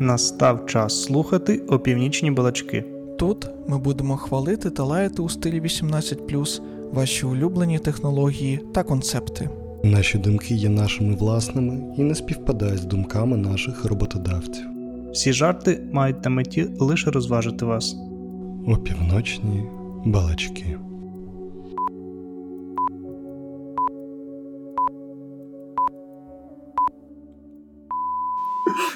[0.00, 2.84] Настав час слухати опівнічні балачки.
[3.18, 6.20] Тут ми будемо хвалити та лаяти у стилі 18
[6.92, 9.50] ваші улюблені технології та концепти.
[9.84, 14.64] Наші думки є нашими власними і не співпадають з думками наших роботодавців.
[15.12, 17.96] Всі жарти мають на меті лише розважити вас.
[18.66, 19.62] Опівночні
[20.04, 20.78] балачки.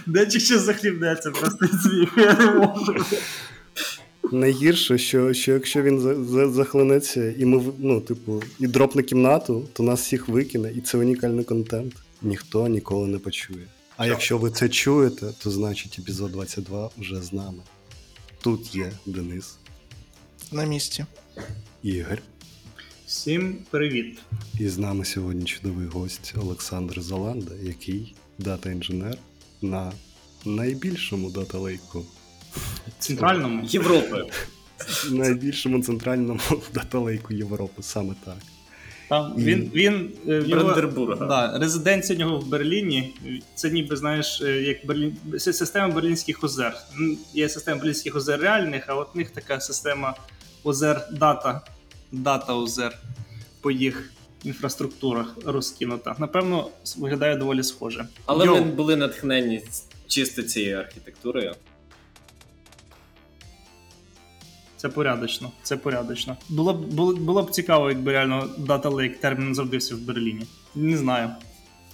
[0.07, 1.69] Дечик ще захлібнеться просто
[2.17, 3.05] я не можу.
[4.33, 9.69] Найгірше, що, що якщо він за, за, захлинеться, і ми ну, типу, і дропне кімнату,
[9.73, 11.95] то нас всіх викине, і це унікальний контент.
[12.23, 13.67] Ніхто ніколи не почує.
[13.97, 17.63] А якщо ви це чуєте, то значить епізод 22 вже з нами.
[18.41, 19.57] Тут є Денис,
[20.53, 21.05] На місці.
[21.83, 22.19] Ігор,
[23.07, 24.19] Всім привіт.
[24.61, 29.19] і з нами сьогодні чудовий гость Олександр Золанда, який дата-інженер
[29.65, 29.93] на
[30.45, 32.05] найбільшому дата-лейку,
[32.99, 33.65] Центральному.
[33.65, 34.27] Європи.
[35.11, 36.41] найбільшому центральному
[36.75, 38.37] дата-лейку Європи, саме так.
[39.09, 41.27] Там І- він, він е, його- Брандербурга.
[41.27, 43.15] Да, резиденція нього в Берліні.
[43.55, 45.17] Це ніби знаєш, е, як Берлін...
[45.39, 46.77] система Берлінських озер.
[47.35, 50.15] Є система Берлінських озер реальних, а от в них така система
[50.65, 51.61] озер дата,
[52.13, 52.99] дата озер
[53.61, 54.11] по їх
[54.45, 56.17] інфраструктурах розкинута.
[56.19, 58.09] Напевно, виглядає доволі схоже.
[58.27, 58.55] Але Йоу.
[58.55, 59.63] ми були натхнені
[60.07, 61.55] чисто цією архітектурою.
[64.77, 66.37] Це порядочно, це порядочно.
[66.49, 70.47] Було б було, було б цікаво, якби реально Data Lake термін зародився в Берліні.
[70.75, 71.31] Не знаю.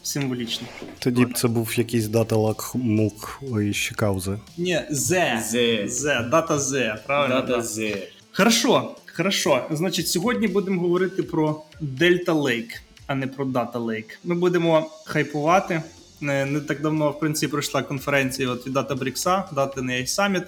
[0.03, 0.67] Символічно.
[0.99, 4.39] Тоді б це був якийсь дата-лак мук із Чикаузи.
[4.57, 5.41] Ні, З.
[5.51, 5.87] З.
[5.89, 6.05] З.
[6.31, 6.97] Дата З.
[7.07, 7.35] Правильно?
[7.35, 7.63] Дата да.
[7.63, 7.97] з.
[8.33, 9.67] Хорошо, хорошо.
[9.71, 14.19] Значить, сьогодні будемо говорити про Delta Lake, а не про Data Lake.
[14.25, 15.83] Ми будемо хайпувати.
[16.21, 20.47] Не, не так давно, в принципі, пройшла конференція от від DataBricks, Data Summit.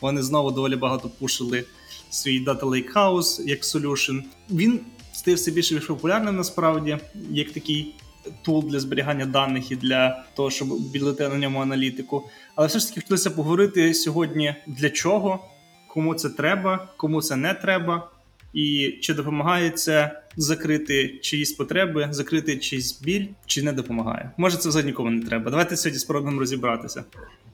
[0.00, 1.64] Вони знову доволі багато пушили
[2.10, 4.22] свій Data Lake House як solution.
[4.50, 4.80] Він
[5.12, 6.98] стає все більше більш популярним насправді,
[7.30, 7.94] як такий
[8.42, 12.30] тул для зберігання даних і для того, щоб білити на ньому аналітику.
[12.54, 15.48] Але все ж таки хотілося поговорити сьогодні для чого,
[15.92, 18.10] кому це треба, кому це не треба,
[18.54, 24.30] і чи допомагає це закрити чиїсь потреби, закрити чийсь біль, чи не допомагає.
[24.36, 25.50] Може, це взагалі нікому не треба.
[25.50, 27.04] Давайте сьогодні спробуємо розібратися.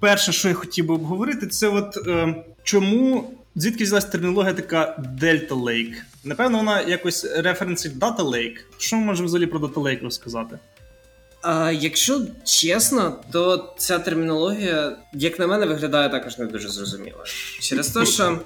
[0.01, 5.63] Перше, що я хотів би обговорити, це от е, чому звідки взялась термінологія така Delta
[5.65, 5.95] Lake?
[6.25, 8.59] Напевно, вона якось референсить Data Lake.
[8.79, 10.59] Що ми можемо взагалі про Data Lake розказати?
[11.43, 17.25] А, якщо чесно, то ця термінологія, як на мене, виглядає також не дуже зрозуміло.
[17.61, 18.39] Через те, що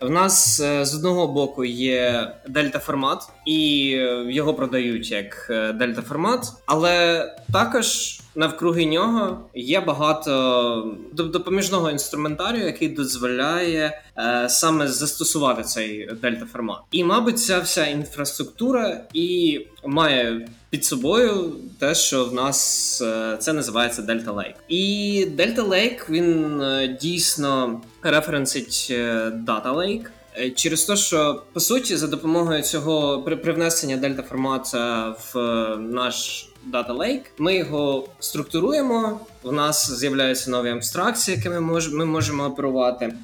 [0.00, 5.72] в нас е, з одного боку є дельта формат, і е, його продають як е,
[5.72, 15.62] дельта формат, але також навкруги нього є багато допоміжного інструментарію, який дозволяє е, саме застосувати
[15.62, 16.78] цей дельта формат.
[16.90, 23.52] І, мабуть, ця вся інфраструктура і має під собою те, що в нас е, це
[23.52, 24.54] називається Delta Lake.
[24.68, 29.32] І Delta Lake він е, дійсно референсить е,
[29.74, 30.06] Lake.
[30.06, 30.10] е,
[30.54, 36.48] Через те, що по суті, за допомогою цього при- привнесення дельта формата в е, наш
[36.72, 39.20] Data Lake, ми його структуруємо.
[39.42, 43.14] У нас з'являються нові абстракції, мож, ми можемо оперувати.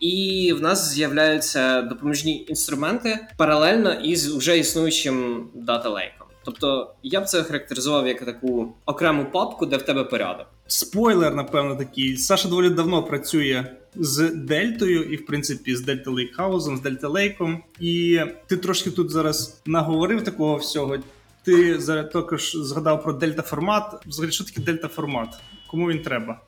[0.00, 6.23] І в нас з'являються допоміжні інструменти паралельно із вже існуючим Data Lake.
[6.44, 10.46] Тобто я б це характеризував як таку окрему папку, де в тебе порядок.
[10.66, 12.16] Спойлер, напевно, такий.
[12.16, 13.66] Саша доволі давно працює
[13.96, 17.58] з Дельтою, і, в принципі, з Lake House, з Delta Lake.
[17.80, 20.96] І ти трошки тут зараз наговорив такого всього.
[21.44, 24.06] Ти зараз також згадав про дельта формат.
[24.06, 25.28] Взагалі, що таке дельта формат?
[25.70, 26.40] Кому він треба?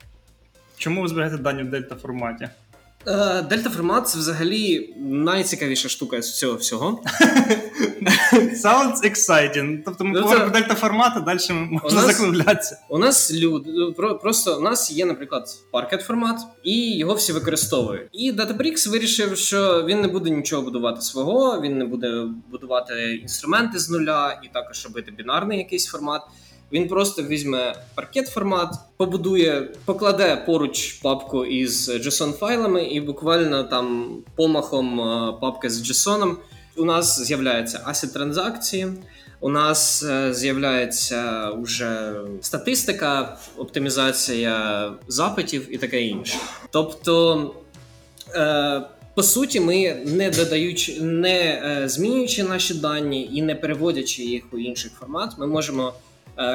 [0.77, 2.49] Чому ви зберігаєте дані в дельта форматі?
[3.07, 7.01] Е, Дельта формат це взагалі найцікавіша штука з цього всього.
[8.63, 9.77] Sounds exciting.
[9.85, 12.79] Тобто ми Ну, говоримо про дельта формат, а далі можна закруглятися.
[12.89, 18.09] У нас люди про- просто у нас є, наприклад, паркет формат, і його всі використовують.
[18.13, 23.79] І Databricks вирішив, що він не буде нічого будувати свого, він не буде будувати інструменти
[23.79, 26.21] з нуля і також робити бінарний якийсь формат.
[26.71, 34.17] Він просто візьме паркет формат, побудує, покладе поруч папку із JSON файлами, і буквально там
[34.35, 36.35] помахом е, папки з JSON
[36.77, 38.87] у нас з'являються асет транзакції.
[39.39, 46.37] У нас е, з'являється вже статистика, оптимізація запитів і таке інше.
[46.71, 47.55] Тобто,
[48.35, 48.81] е,
[49.15, 54.91] по суті, ми не додаючи, не змінюючи наші дані і не переводячи їх у інший
[54.99, 55.93] формат, ми можемо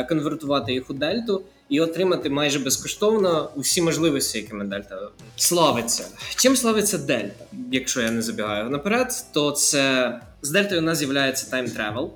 [0.08, 6.04] конвертувати їх у дельту і отримати майже безкоштовно усі можливості, якими Дельта славиться.
[6.36, 7.44] Чим славиться Дельта?
[7.72, 12.10] Якщо я не забігаю наперед, то це з Дельтою у нас з'являється time travel.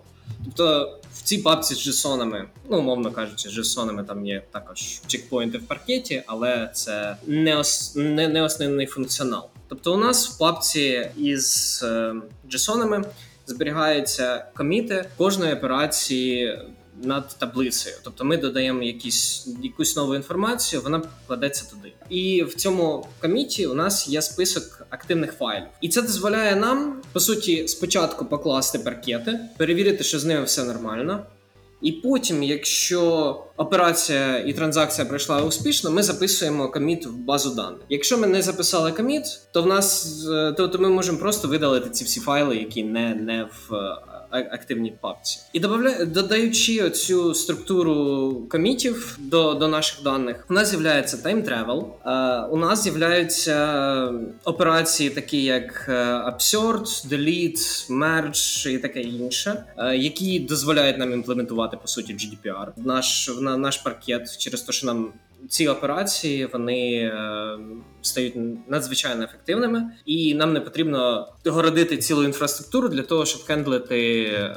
[0.45, 5.59] Тобто в цій папці з джесонами, ну умовно кажучи, з джесонами там є також чекпоінти
[5.59, 7.93] в паркеті, але це не ос...
[7.97, 9.49] не, не основний функціонал.
[9.69, 12.15] Тобто, у нас в папці із е,
[12.51, 13.05] джесонами
[13.47, 16.59] зберігаються коміти кожної операції
[17.03, 17.97] над таблицею.
[18.03, 21.93] Тобто ми додаємо якісь, якусь нову інформацію, вона кладеться туди.
[22.11, 25.69] І в цьому коміті у нас є список активних файлів.
[25.81, 31.27] І це дозволяє нам, по суті, спочатку покласти паркети, перевірити, що з ними все нормально.
[31.83, 33.01] І потім, якщо
[33.57, 37.81] операція і транзакція пройшла успішно, ми записуємо коміт в базу даних.
[37.89, 40.19] Якщо ми не записали коміт, то в нас
[40.57, 43.97] то, то ми можемо просто видалити ці всі файли, які не не в
[44.31, 45.39] активній папці.
[45.53, 45.61] І
[46.07, 51.85] додаючи цю структуру комітів до до наших даних, у нас з'являється travel,
[52.51, 54.13] у нас з'являються
[54.45, 55.89] операції, такі як
[56.29, 59.65] Absurd, Delete, Merge і таке інше,
[59.95, 65.13] які дозволяють нам імплементувати по суті GDPR наш в наш паркет через те, що нам
[65.49, 67.59] ці операції вони е,
[68.03, 68.35] стають
[68.69, 74.51] надзвичайно ефективними, і нам не потрібно городити цілу інфраструктуру для того, щоб хендлити е,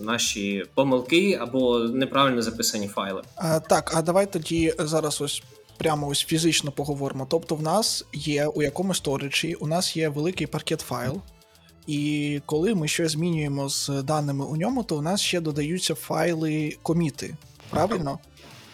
[0.00, 3.22] наші помилки або неправильно записані файли.
[3.36, 5.42] А, Так, а давай тоді зараз ось.
[5.78, 7.26] Прямо ось фізично поговоримо.
[7.30, 11.20] Тобто, в нас є у якомусь сторічі, у нас є великий паркет файл,
[11.86, 16.76] і коли ми щось змінюємо з даними у ньому, то у нас ще додаються файли
[16.82, 17.34] коміти.
[17.70, 18.18] Правильно?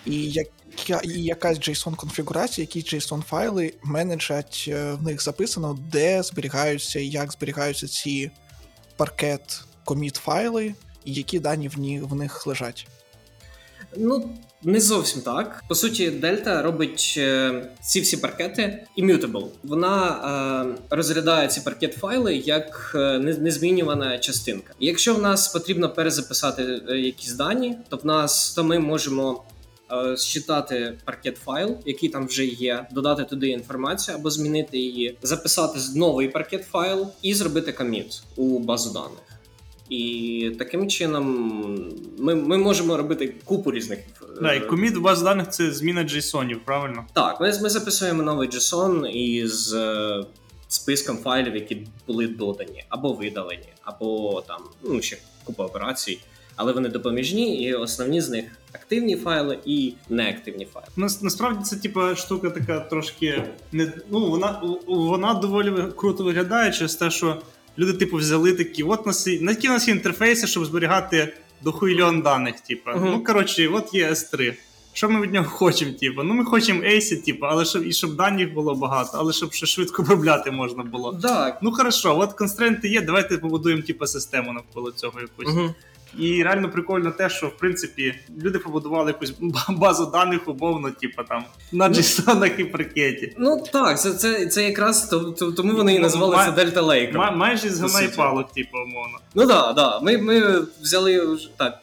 [0.07, 0.47] І як
[1.05, 7.89] і якась JSON-конфігурація, якісь JSON-файли менеджать, е, в них записано, де зберігаються і як зберігаються
[7.89, 8.31] ці
[8.97, 12.87] паркет коміт файли, і які дані в них, в них лежать.
[13.97, 14.31] Ну,
[14.63, 15.65] не зовсім так.
[15.69, 19.47] По суті, Дельта робить е, ці всі паркети immutable.
[19.63, 24.75] Вона е, розглядає ці паркет-файли як е, незмінювана частинка.
[24.81, 29.43] Якщо в нас потрібно перезаписати е, якісь дані, то в нас то ми можемо
[30.17, 36.29] считати паркет файл, який там вже є, додати туди інформацію або змінити її, записати новий
[36.29, 39.19] паркет файл і зробити коміт у базу даних.
[39.89, 41.25] І таким чином
[42.19, 43.99] ми ми можемо робити купу різних.
[44.43, 47.05] Да, і коміт в базу даних це зміна JSON, правильно?
[47.13, 50.25] Так, ми ми записуємо новий JSON із е,
[50.69, 56.19] списком файлів, які були додані, або видалені, або там ну ще купа операцій
[56.57, 60.89] але вони допоміжні, і основні з них активні файли і неактивні файли.
[60.97, 66.95] Нас насправді це типа штука така трошки не ну вона вона доволі круто виглядає через
[66.95, 67.43] те, що
[67.79, 72.61] люди, типу, взяли такі, от нас на які нас є інтерфейси, щоб зберігати дохуйльон даних.
[72.61, 72.91] Типу.
[72.91, 73.11] Uh-huh.
[73.11, 74.55] Ну коротше, от є S3.
[74.93, 75.93] Що ми від нього хочемо?
[75.93, 76.23] Типу?
[76.23, 79.67] Ну ми хочемо ACI, типу, але щоб і щоб даних було багато, але щоб ще
[79.67, 81.19] швидко обробляти можна було.
[81.23, 81.59] Так.
[81.63, 83.01] Ну хорошо, от констренти є.
[83.01, 85.55] Давайте побудуємо типу, систему навколо цього якусь.
[85.55, 85.75] Uh-huh.
[86.19, 89.35] І реально прикольно те, що в принципі люди побудували якусь
[89.69, 93.35] базу даних умовно, типу там на джейсонах і паркеті.
[93.39, 97.15] Ну так, це це, це якраз то, то, тому вони і назвали це Дельта Лейк.
[97.15, 99.19] Майже з гана типу, умовно.
[99.35, 100.01] Ну так, да, да.
[100.01, 101.79] Ми ми взяли так.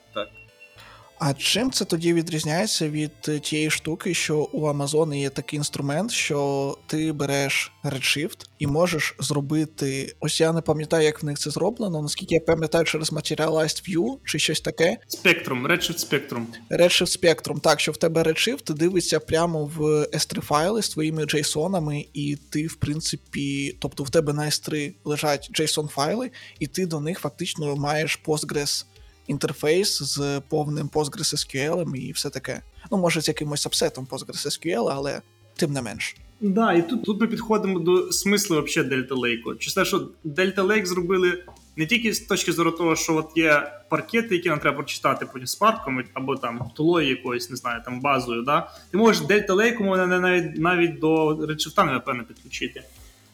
[1.20, 6.12] А чим це тоді відрізняється від е, тієї штуки, що у Amazon є такий інструмент,
[6.12, 10.16] що ти береш Redshift і можеш зробити.
[10.20, 12.02] Ось я не пам'ятаю, як в них це зроблено.
[12.02, 14.98] Наскільки я пам'ятаю, через Materialized View чи щось таке.
[15.10, 16.46] Spectrum, Redshift Spectrum.
[16.72, 17.60] Redshift Spectrum.
[17.60, 22.68] Так, що в тебе Redshift дивиться прямо в S3 файли з твоїми JSON-ами, і ти,
[22.68, 27.76] в принципі, тобто в тебе на S3 лежать JSON файли, і ти до них фактично
[27.76, 28.86] маєш Postgres
[29.30, 32.62] інтерфейс з повним PostgreSQL і все таке.
[32.92, 35.22] Ну, може, з якимось апсетом PostgreSQL, але
[35.56, 36.16] тим не менш.
[36.42, 39.58] Да, і тут тут ми підходимо до смислу взагалі Delta Lake.
[39.58, 41.44] Чи те, що Delta Lake зробили
[41.78, 45.48] не тільки з точки зору того, що от є паркети, які нам треба прочитати потім
[45.48, 48.42] з парком, або там тулою якоюсь, не знаю, там базою.
[48.42, 48.72] Да?
[48.92, 52.84] Ти можеш Delta Lake можна навіть навіть до речовта, напевно, підключити.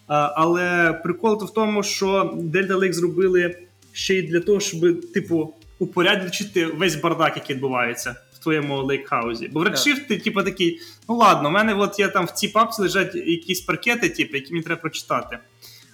[0.08, 3.58] А, Але прикол то в тому, що Delta Lake зробили
[3.92, 9.48] ще й для того, щоб, типу, упорядочити весь бардак, який відбувається в твоєму лейкхаузі.
[9.48, 10.80] Бо в Redshift ти, типу, такий,
[11.10, 14.54] ну ладно, в мене от є там в цій папці лежать якісь паркети, типу, які
[14.54, 15.40] мені треба прочитати.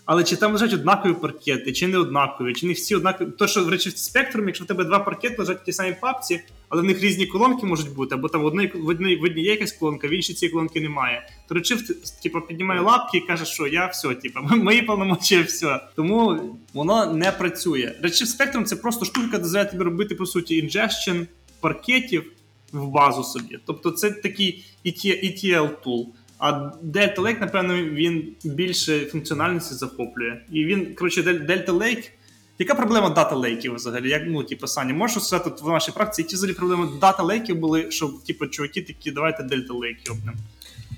[0.05, 3.31] Але чи там лежать однакові паркети, чи не однакові, чи не всі однакові.
[3.31, 6.41] То, що в речі в якщо в тебе два паркети лежать в тій самій папці,
[6.71, 9.43] але в них різні колонки можуть бути, або там в одній в одній, в одній
[9.43, 11.29] є якась колонка, в іншій цієї колонки немає.
[11.47, 11.87] То речив,
[12.23, 15.79] типу, піднімає лапки і каже, що я все, типу, мої повномочі, все.
[15.95, 16.39] Тому
[16.73, 17.95] воно не працює.
[18.01, 21.17] Речив спектрум це просто штука, дозволяє тобі робити, по суті, інжешн
[21.59, 22.31] паркетів
[22.71, 23.59] в базу собі.
[23.65, 26.05] Тобто це такий ETL tool.
[26.37, 26.51] А
[26.83, 30.41] Delta Lake, напевно, він більше функціональності захоплює.
[30.51, 32.09] І він, коротше, Delta Lake.
[32.59, 34.09] Яка проблема дата лейків взагалі?
[34.09, 37.91] Як, ну, типу, Саня, можеш сказати в нашій практиці, які взагалі проблеми дата лейків були,
[37.91, 40.35] що, типу, чуваки такі, давайте Delta Lake обнем?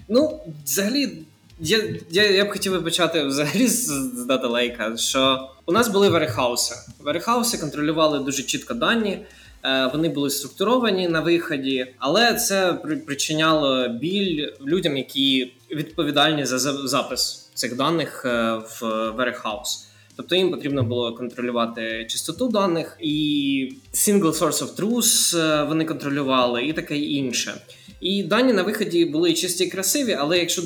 [0.10, 1.18] Ну, взагалі,
[1.60, 6.10] я я, я б хотів почати взагалі з, з Data Lake, що у нас були
[6.10, 6.76] верехауси.
[7.00, 9.26] Верехауси контролювали дуже чітко дані.
[9.66, 12.74] Е, вони були структуровані на виході, але це
[13.06, 18.84] причиняло біль людям, які відповідальні за запис цих даних е, в
[19.18, 19.93] Warehouse.
[20.18, 26.66] Тобто їм потрібно було контролювати чистоту даних, і single source of truth е, вони контролювали,
[26.66, 27.54] і таке інше.
[28.02, 30.62] І дані на виході були чисті і красиві, але якщо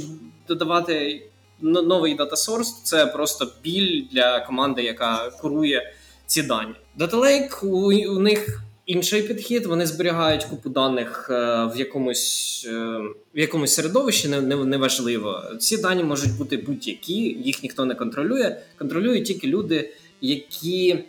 [0.48, 1.22] додавати
[1.62, 5.94] новий дата source, це просто біль для команди, яка курує
[6.26, 6.74] ці дані.
[7.00, 9.66] Data Lake, у, у них інший підхід.
[9.66, 11.34] Вони зберігають купу даних е,
[11.76, 13.02] в якомусь е,
[13.36, 15.42] в якомусь середовищі, неважливо.
[15.44, 18.58] Не, не Ці дані можуть бути будь-які, їх ніхто не контролює.
[18.78, 21.00] Контролюють тільки люди, які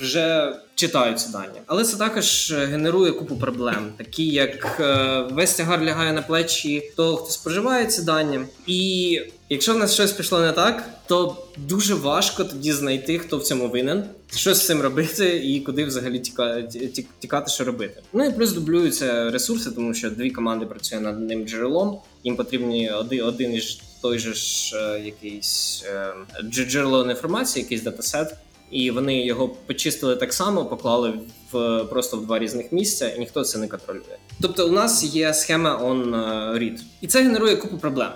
[0.00, 1.60] вже читають ці дані.
[1.66, 7.16] Але це також генерує купу проблем, такі як е, весь тягар лягає на плечі того,
[7.16, 8.40] хто споживає ці дані.
[8.66, 13.42] І якщо в нас щось пішло не так, то дуже важко тоді знайти, хто в
[13.42, 14.04] цьому винен,
[14.36, 18.02] що з цим робити і куди взагалі тікати, тікати, що робити.
[18.12, 21.98] Ну і плюс дублюються ресурси, тому що дві команди працюють над одним джерелом.
[22.24, 23.62] Їм потрібні один один і
[24.02, 28.34] той же ж е, якийсь е, джерело інформації, якийсь датасет
[28.70, 31.12] і вони його почистили так само, поклали
[31.52, 34.16] в просто в два різних місця, і ніхто це не контролює.
[34.40, 36.78] Тобто, у нас є схема on-read.
[37.00, 38.10] і це генерує купу проблем.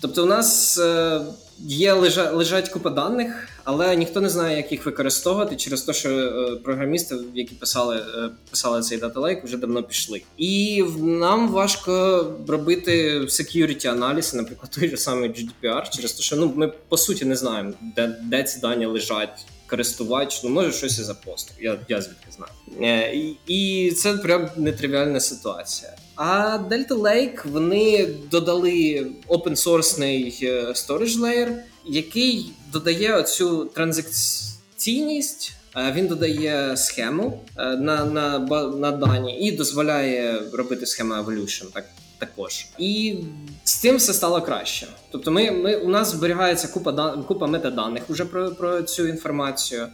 [0.00, 1.20] Тобто, у нас е,
[1.58, 6.10] є лежа, лежать купа даних, але ніхто не знає, як їх використовувати через те, що
[6.10, 10.22] е, програмісти, які писали е, писали цей даталейк, вже давно пішли.
[10.36, 16.52] І нам важко робити security аналіз, наприклад, той же самий GDPR, через те, що ну
[16.56, 21.02] ми по суті не знаємо, де, де ці дані лежать користувач, ну може щось і
[21.02, 21.56] запостив.
[21.60, 22.52] Я я звідки знаю.
[22.82, 25.92] Е, і, і це прям нетривіальна ситуація.
[26.14, 30.02] А Delta Lake вони додали open-source
[30.42, 31.56] е, storage layer,
[31.86, 35.52] який додає оцю транзакційність.
[35.76, 41.64] Е, він додає схему на на, на дані і дозволяє робити схему evolution.
[41.72, 41.84] Так
[42.18, 42.66] також.
[42.78, 43.16] І
[43.64, 44.86] з цим все стало краще.
[45.10, 49.88] Тобто, ми, ми у нас зберігається купа купа метаданих уже про, про цю інформацію.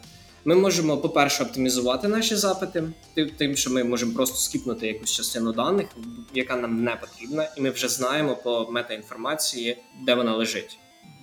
[0.45, 2.85] Ми можемо, по-перше, оптимізувати наші запити,
[3.39, 5.87] тим, що ми можемо просто скіпнути якусь частину даних,
[6.35, 9.77] яка нам не потрібна, і ми вже знаємо по метаінформації,
[10.07, 10.79] де вона лежить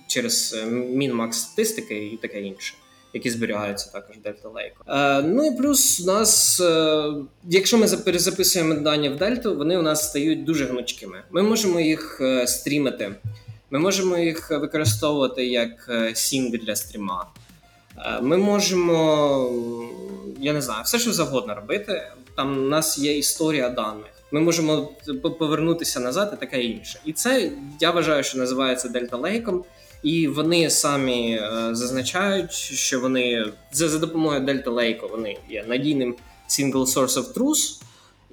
[0.06, 2.74] через е, min-max статистики і таке інше
[3.12, 5.18] які зберігаються також в Delta Lake.
[5.18, 7.04] Е, Ну і плюс у нас, е,
[7.48, 11.22] якщо ми перезаписуємо дані в Дельту, вони у нас стають дуже гнучкими.
[11.30, 13.14] Ми можемо їх е, стрімити,
[13.70, 17.26] ми можемо їх використовувати як е, sink для стріма.
[17.98, 19.50] Е, ми можемо,
[20.40, 22.02] я не знаю, все, що завгодно робити.
[22.36, 24.06] Там у нас є історія даних.
[24.32, 24.88] Ми можемо
[25.38, 27.00] повернутися назад і таке інше.
[27.04, 29.64] І це я вважаю, що називається Дельта Лейком
[30.02, 36.14] і вони самі е, зазначають, що вони за, за допомогою Delta Lake вони є надійним
[36.48, 37.82] single source of truth,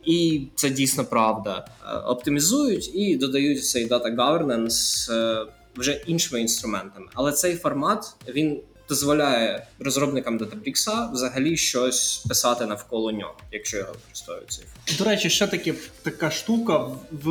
[0.06, 1.68] і це дійсно правда.
[1.88, 5.46] Е, оптимізують і додають цей data governance е,
[5.76, 7.08] вже іншими інструментами.
[7.14, 8.60] Але цей формат він
[8.90, 14.66] дозволяє розробникам Databricks взагалі щось писати навколо нього, якщо його використовують
[14.98, 16.78] До речі, ще таки така штука
[17.12, 17.30] в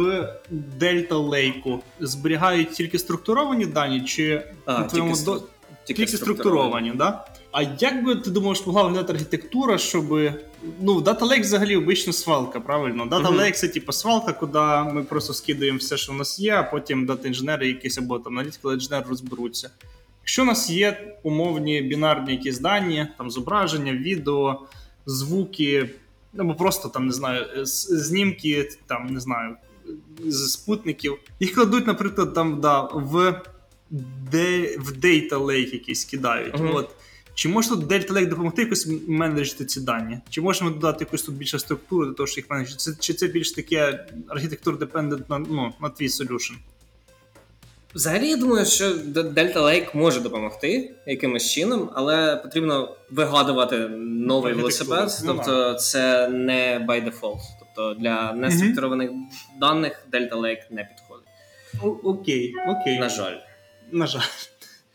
[0.78, 5.42] Delta Lake зберігають тільки структуровані дані, чи а, твоєму тільки, до...
[5.84, 7.24] тільки, тільки структуровані, да?
[7.52, 10.08] А як би ти думаєш, могла виглядати архітектура, щоб
[10.80, 13.04] ну Data Lake взагалі обична свалка, правильно?
[13.04, 13.36] Data.
[13.36, 17.06] Lake це типу свалка, куди ми просто скидаємо все, що в нас є, а потім
[17.06, 19.70] дата інженери якісь або там аналітики інженери розберуться.
[20.26, 24.66] Якщо у нас є умовні бінарні якісь дані, там зображення, відео,
[25.06, 25.90] звуки,
[26.38, 29.56] або просто там не знаю, знімки, там не знаю,
[30.24, 33.42] з спутників, їх кладуть, наприклад, там да, в
[34.30, 36.54] де, в Data Lake якийсь кидають.
[36.54, 36.76] Uh-huh.
[36.76, 36.90] От.
[37.34, 40.18] Чи може тут Delta Lake допомогти якось менеджити ці дані?
[40.30, 42.96] Чи можемо додати якусь тут більше структуру для того, що їх менеджити?
[43.00, 46.54] Чи це більш таке архітектур депендент на ну, на твій solution?
[47.96, 48.84] Взагалі, я думаю, що
[49.14, 55.08] Delta Lake може допомогти якимось чином, але потрібно вигадувати новий велосипед.
[55.24, 57.40] Ну, тобто, це не by default.
[57.60, 59.60] Тобто для неструктурованих mm-hmm.
[59.60, 61.26] даних Delta Lake не підходить.
[61.82, 62.98] О- окей, окей.
[62.98, 63.36] На жаль.
[63.92, 64.20] На жаль.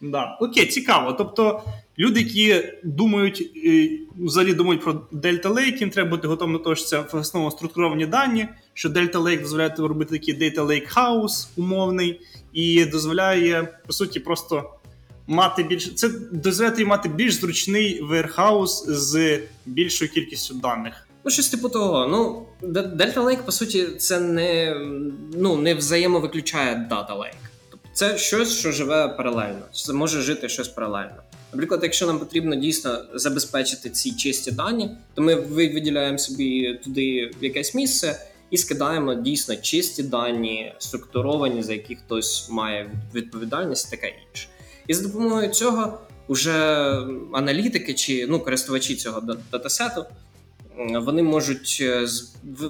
[0.01, 0.37] Да.
[0.41, 1.13] Окей, цікаво.
[1.13, 1.63] Тобто,
[1.99, 3.89] Люди, які думають, е,
[4.19, 7.51] взагалі думають про Delta Lake, їм треба бути готовим до того, що це в основному
[7.51, 12.21] структуровані дані, що Delta Lake дозволяє робити такий Data Lake House умовний,
[12.53, 14.73] і дозволяє, по суті, просто
[15.27, 15.93] мати більш.
[15.95, 21.07] Це дозволяє мати більш зручний warehouse з більшою кількістю даних.
[21.23, 22.07] Ну, щось типу того.
[22.07, 24.75] Ну, Delta Lake, по суті, це не,
[25.33, 27.33] ну, не взаємовиключає Data Lake.
[27.69, 29.61] Тобто це щось, що живе паралельно.
[29.71, 31.23] Це може жити щось паралельно.
[31.53, 37.75] Наприклад, якщо нам потрібно дійсно забезпечити ці чисті дані, то ми виділяємо собі туди якесь
[37.75, 44.47] місце і скидаємо дійсно чисті дані, структуровані, за які хтось має відповідальність, таке інше.
[44.87, 46.53] І за допомогою цього вже
[47.33, 50.05] аналітики чи ну, користувачі цього да- датасету
[50.77, 52.07] вони можуть е,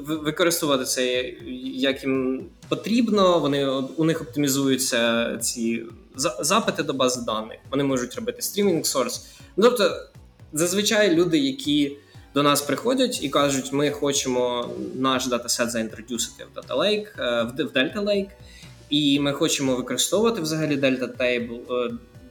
[0.08, 1.34] використовувати це
[1.76, 3.40] як їм потрібно.
[3.40, 5.84] Вони у них оптимізуються ці
[6.40, 7.58] запити до бази даних.
[7.72, 9.26] Вони можуть робити стрімінг сорс.
[9.58, 9.96] Ну, тобто,
[10.54, 11.98] зазвичай люди, які
[12.34, 17.60] до нас приходять і кажуть, ми хочемо наш датасет заінтродюсити в Data Lake, е, в
[17.60, 18.30] Delta Lake,
[18.90, 21.90] і ми хочемо використовувати взагалі Delta Table,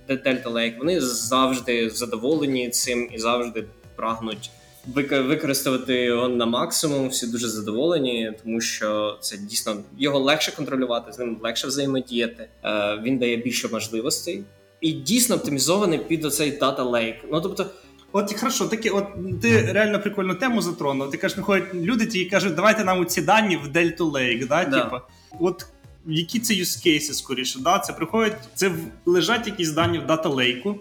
[0.09, 0.78] Delta Lake.
[0.78, 3.64] Вони завжди задоволені цим і завжди
[3.97, 4.50] прагнуть
[4.95, 7.09] вик- використати його на максимум.
[7.09, 12.49] Всі дуже задоволені, тому що це дійсно його легше контролювати, з ним легше взаємодіяти.
[12.64, 14.45] Е, Він дає більше можливостей.
[14.80, 17.16] І дійсно оптимізований під оцей Data Lake.
[17.33, 17.66] Ну тобто,
[18.12, 19.07] От і хорошо, таке, от
[19.40, 21.11] ти реально прикольну тему затронув.
[21.11, 24.64] Ти кажеш, приходять люди, ті кажуть, давайте нам ці дані в Delta Lake, да?
[24.64, 24.85] Да.
[24.85, 25.02] Типа,
[25.40, 25.67] от
[26.07, 27.79] які це use cases, скоріше, да?
[27.79, 28.73] Це приходять, це
[29.07, 30.75] лежать якісь дані в Data Lake,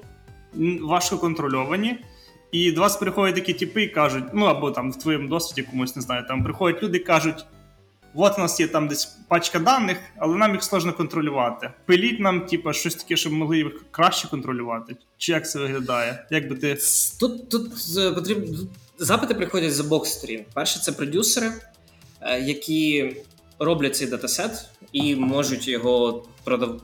[0.81, 1.99] важко контрольовані.
[2.51, 5.95] І до вас приходять такі типи і кажуть, ну або там в твоєму досвіді комусь
[5.95, 7.45] не знаю, там приходять люди і кажуть:
[8.15, 11.71] от у нас є там десь пачка даних, але нам їх сложно контролювати.
[11.85, 14.95] Пиліть нам, типа, щось таке, щоб могли їх краще контролювати.
[15.17, 16.25] Чи як це виглядає?
[16.31, 16.77] Як би ти.
[17.19, 18.57] Тут, тут е, потрібно
[18.97, 20.45] запити приходять з обох сторін.
[20.53, 21.51] Перше, це продюсери,
[22.21, 23.15] е, які
[23.59, 26.81] роблять цей датасет і можуть його продав...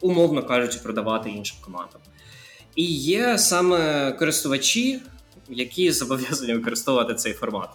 [0.00, 2.00] умовно кажучи, продавати іншим командам.
[2.76, 5.00] І є саме користувачі,
[5.48, 7.70] які зобов'язані використовувати цей формат.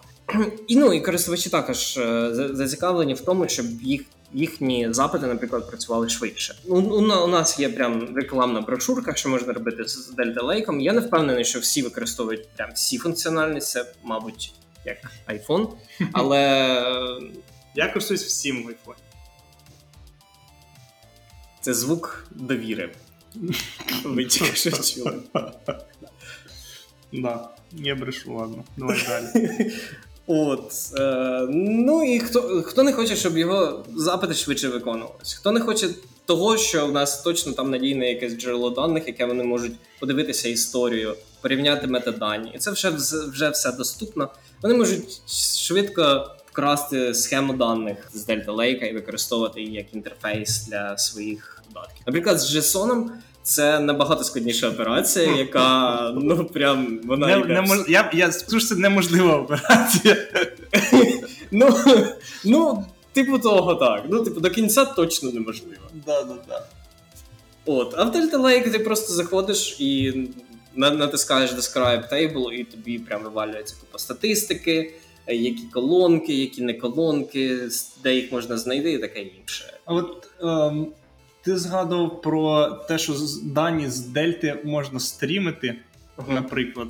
[0.67, 4.01] І ну і користувачі також е, зацікавлені в тому, щоб їх.
[4.33, 6.55] Їхні запити, наприклад, працювали швидше.
[6.65, 10.79] Ну, у, у нас є прям рекламна брошурка, що можна робити з Delta Lake.
[10.81, 14.53] Я не впевнений, що всі використовують прям всі функціональності, це, мабуть,
[14.85, 15.67] як iPhone.
[16.13, 16.37] Але
[17.75, 18.95] Я користуюсь всім в iPhone.
[21.61, 22.89] це звук довіри.
[24.03, 25.19] Ви тільки що чули.
[27.13, 28.63] Да, я брешу, ладно.
[28.77, 29.71] Давай далі.
[30.33, 30.73] От.
[30.99, 35.37] Е, ну і хто, хто не хоче, щоб його запити швидше виконувалися?
[35.39, 35.89] Хто не хоче
[36.25, 41.15] того, що в нас точно там надійне якесь джерело даних, яке вони можуть подивитися історію,
[41.41, 42.51] порівняти метадані.
[42.55, 42.89] І це вже,
[43.29, 44.29] вже все доступно.
[44.61, 45.21] Вони можуть
[45.57, 52.03] швидко вкрасти схему даних з Delta Lake і використовувати її як інтерфейс для своїх додатків.
[52.07, 53.09] Наприклад, з JSON
[53.43, 58.59] це набагато складніша операція, яка ну прям вона Не, йде не, мож- я, я скажу,
[58.59, 60.17] що це неможлива операція.
[61.53, 61.77] Ну,
[62.45, 64.03] ну, типу того, так.
[64.09, 65.81] Ну, типу, до кінця точно неможливо.
[66.05, 66.65] Да, да, да.
[67.65, 70.13] От, а в Delta Lake ти просто заходиш і
[70.75, 74.93] на- натискаєш Describe Table, і тобі прям вивалюється купа статистики,
[75.27, 77.59] які колонки, які не колонки,
[78.03, 79.73] де їх можна знайти і таке інше.
[79.85, 80.87] А от ем,
[81.43, 85.75] ти згадував про те, що дані з Дельти можна стрімити,
[86.27, 86.87] наприклад.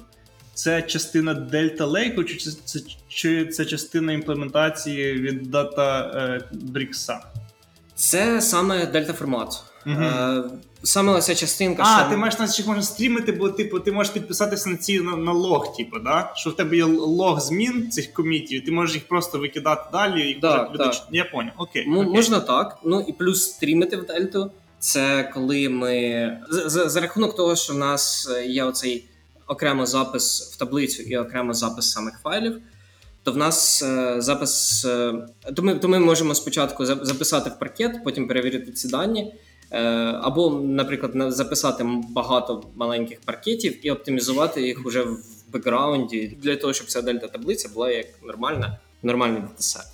[0.53, 7.19] Це частина Delta Lake, чи це, чи це частина імплементації від Data е, Bricks?
[7.95, 9.70] Це саме Delta формат.
[9.87, 10.43] Е,
[10.83, 12.09] саме ця частинка, А, що...
[12.09, 15.31] ти маєш на що можна стрімити, бо типу, ти можеш підписатися на ці на, на
[15.31, 16.31] лог, типу, да?
[16.35, 20.69] що в тебе є лог змін цих комітів, ти можеш їх просто викидати далі, Так,
[20.69, 20.97] може люди.
[21.11, 21.85] Я поняв, окей.
[21.87, 22.11] М- окей.
[22.13, 22.77] Можна так.
[22.83, 24.51] Ну і плюс стрімити в дельту.
[24.79, 29.05] Це коли ми за, за, за рахунок того, що в нас е, є оцей
[29.47, 32.61] окремо запис в таблицю і окремо запис самих файлів.
[33.23, 34.85] То в нас е, запис.
[34.85, 35.13] Е,
[35.55, 39.33] то, ми, то ми можемо спочатку записати в паркет, потім перевірити ці дані.
[39.71, 39.81] Е,
[40.21, 45.17] або, наприклад, на- записати багато маленьких паркетів і оптимізувати їх уже в
[45.53, 49.86] бекграунді для того, щоб ця дельта таблиця була як нормальна, нормальний датасет.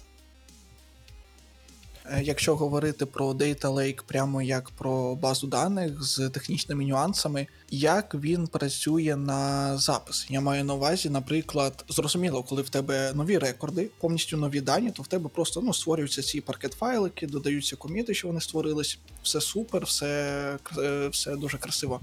[2.12, 8.16] Е, Якщо говорити про Data Lake прямо як про базу даних з технічними нюансами, як
[8.16, 10.28] він працює на запис?
[10.30, 15.04] Я маю на увазі, наприклад, зрозуміло, коли в тебе нові рекорди, повністю нові дані, то
[15.04, 20.58] в тебе просто ну, створюються ці паркет-файлики, додаються коміти, що вони створились, все супер, все,
[20.78, 22.00] е, все дуже красиво.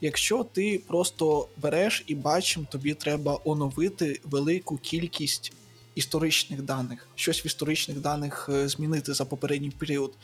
[0.00, 5.52] Якщо ти просто береш і бачимо, тобі треба оновити велику кількість
[5.94, 10.14] історичних даних, щось в історичних даних е, змінити за попередній період,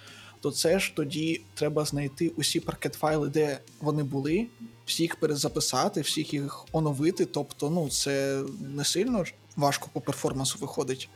[0.41, 4.47] то це ж тоді треба знайти усі паркет-файли, де вони були,
[4.87, 7.25] всіх перезаписати, всіх їх оновити.
[7.25, 9.25] Тобто, ну це не сильно
[9.57, 11.09] важко по перформансу виходить.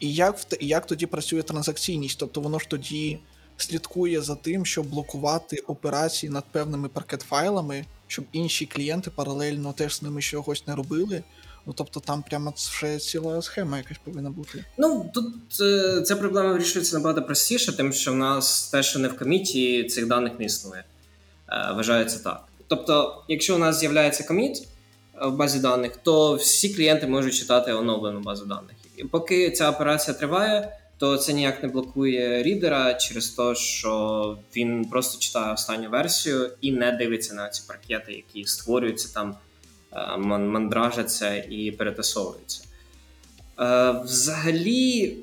[0.00, 2.18] І як як тоді працює транзакційність?
[2.18, 3.18] Тобто воно ж тоді
[3.56, 10.02] слідкує за тим, щоб блокувати операції над певними паркет-файлами, щоб інші клієнти паралельно теж з
[10.02, 11.22] ними чогось не робили.
[11.66, 14.64] Ну тобто там прямо вже ціла схема якась повинна бути.
[14.78, 19.08] Ну тут е, ця проблема вирішується набагато простіше, тим, що в нас те, що не
[19.08, 20.84] в коміті, цих даних не існує.
[21.48, 22.44] Е, Вважається так.
[22.68, 24.68] Тобто, якщо у нас з'являється коміт
[25.22, 28.76] е, в базі даних, то всі клієнти можуть читати оновлену базу даних.
[28.96, 34.84] І поки ця операція триває, то це ніяк не блокує рідера через те, що він
[34.84, 39.36] просто читає останню версію і не дивиться на ці паркети, які створюються там,
[40.18, 42.62] мандражаться і перетасовуються.
[43.60, 45.16] Е, Взагалі,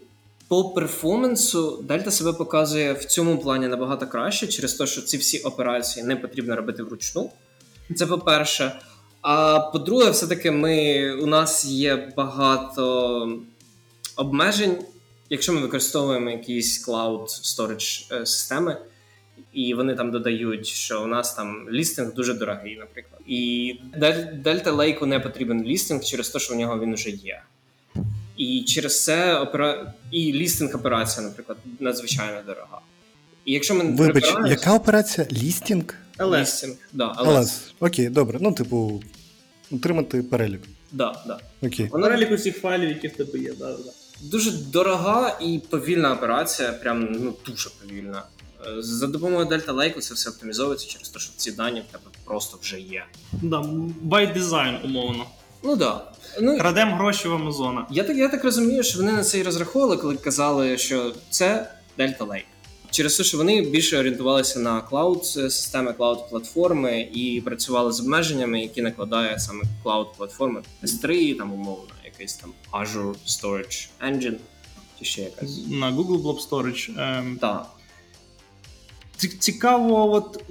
[0.48, 5.40] по перформансу Дельта себе показує в цьому плані набагато краще, через те, що ці всі
[5.40, 7.32] операції не потрібно робити вручну.
[7.96, 8.80] Це по-перше.
[9.22, 13.40] А по-друге, все-таки ми, у нас є багато
[14.16, 14.78] обмежень,
[15.30, 18.78] якщо ми використовуємо якісь cloud storage е, системи,
[19.54, 23.22] і вони там додають, що у нас там лістинг дуже дорогий, наприклад.
[23.28, 27.42] І Дель- Delta Lake не потрібен лістинг через те, що в нього він вже є.
[28.38, 29.94] І через це опера...
[30.12, 32.80] і лістинг операція, наприклад, надзвичайно дорога.
[33.46, 35.28] І якщо ми Вибач, прибираємо- яка операція?
[35.32, 35.84] Лістінг?
[36.18, 37.30] Але лістинг, да, але...
[37.30, 37.74] Алас.
[37.80, 38.38] Окей, добре.
[38.42, 39.04] Ну, типу,
[39.72, 40.62] утримати перелік.
[40.92, 41.40] Да, да.
[41.68, 41.88] Окей.
[41.92, 43.54] Вона перелік усіх файлів, які в тебе є.
[43.60, 43.92] Да, да.
[44.22, 48.24] дуже дорога і повільна операція, прям ну дуже повільна.
[48.68, 52.04] Е, За допомогою Delta Lake це все оптимізовується через те, що ці дані в тебе
[52.26, 53.04] просто вже є.
[53.42, 53.58] Да,
[54.10, 55.26] by design, умовно.
[55.64, 56.12] Ну да.
[56.42, 57.88] Ну Крадемо гроші в Амазона.
[57.92, 61.72] я так я так розумію, що вони на це і розраховували, коли казали, що це
[61.98, 62.44] Delta Lake.
[62.92, 68.62] Через те, що вони більше орієнтувалися на cloud системи, cloud платформи і працювали з обмеженнями,
[68.62, 74.36] які накладає саме cloud платформи S3, там умовно, якийсь там Azure Storage Engine
[75.00, 75.58] чи ще якась.
[75.68, 77.02] На Google Blob Storage.
[77.20, 77.68] Ем, Так.
[79.20, 80.44] Ці- цікаво, от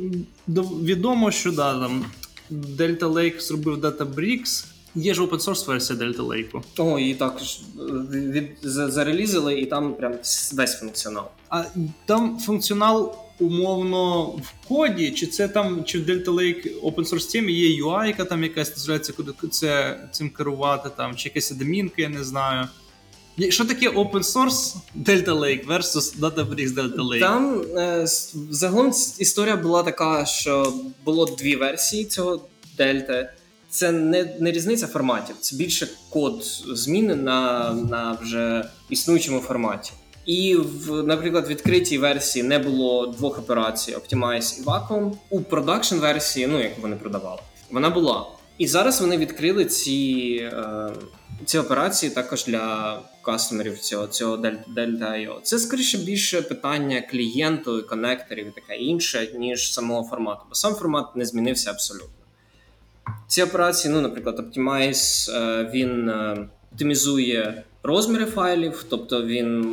[0.83, 2.04] відомо, що да, там
[2.52, 4.64] Delta Lake зробив Databricks.
[4.94, 6.62] Є ж open source версія Delta Lake.
[6.78, 10.12] О, і також е, від, зарелізили, і там прям
[10.52, 11.24] весь функціонал.
[11.48, 11.64] А
[12.07, 17.52] там функціонал умовно в коді, чи це там, чи в Delta Lake open source темі
[17.52, 22.09] є UI, яка там якась дозволяється куди це цим керувати, там, чи якась адмінка, я
[22.09, 22.68] не знаю.
[23.48, 27.20] Що таке open source Delta Lake versus Databricks Delta Lake?
[27.20, 28.07] Там е,
[28.51, 30.72] загалом історія була така, що
[31.05, 32.40] було дві версії цього
[32.77, 33.33] дельта.
[33.70, 39.92] Це не, не різниця форматів, це більше код зміни на, на вже існуючому форматі.
[40.27, 45.12] І в, наприклад, відкритій версії не було двох операцій Optimize і Vacuum.
[45.31, 48.27] У продакшн версії, ну яку вони продавали, вона була.
[48.59, 50.90] І зараз вони відкрили ці, е,
[51.44, 55.40] ці операції також для кастомерів цього, цього Delta Delta IO.
[55.42, 61.16] Це скоріше більше питання клієнту, конекторів і таке інше, ніж самого формату, бо сам формат
[61.16, 62.09] не змінився абсолютно.
[63.27, 69.64] Ці операції, ну, наприклад, Optimize, е, він е, оптимізує розміри файлів, тобто він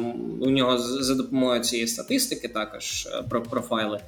[0.41, 3.99] у нього за допомогою цієї статистики, також е, про, про файли,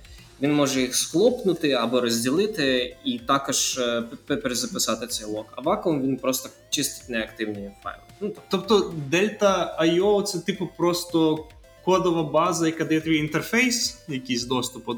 [0.42, 5.46] він може їх схлопнути або розділити, і також е, перезаписати цей лог.
[5.52, 8.02] А вакуум він просто чистить неактивні файли.
[8.22, 11.46] Ну, Тобто Delta IO це типу просто
[11.86, 14.84] кодова база, яка дає твій інтерфейс, якийсь доступ.
[14.90, 14.98] От,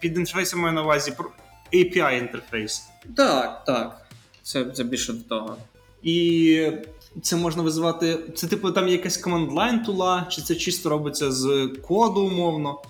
[0.00, 1.12] Під інтерфейсом маю на увазі
[1.72, 2.82] API інтерфейс.
[3.16, 4.06] так, так.
[4.42, 5.56] Це, це більше до того.
[6.02, 6.70] І
[7.22, 8.18] це можна визивати.
[8.34, 12.82] Це типу там якась команд-лайн тула, чи це чисто робиться з коду умовно.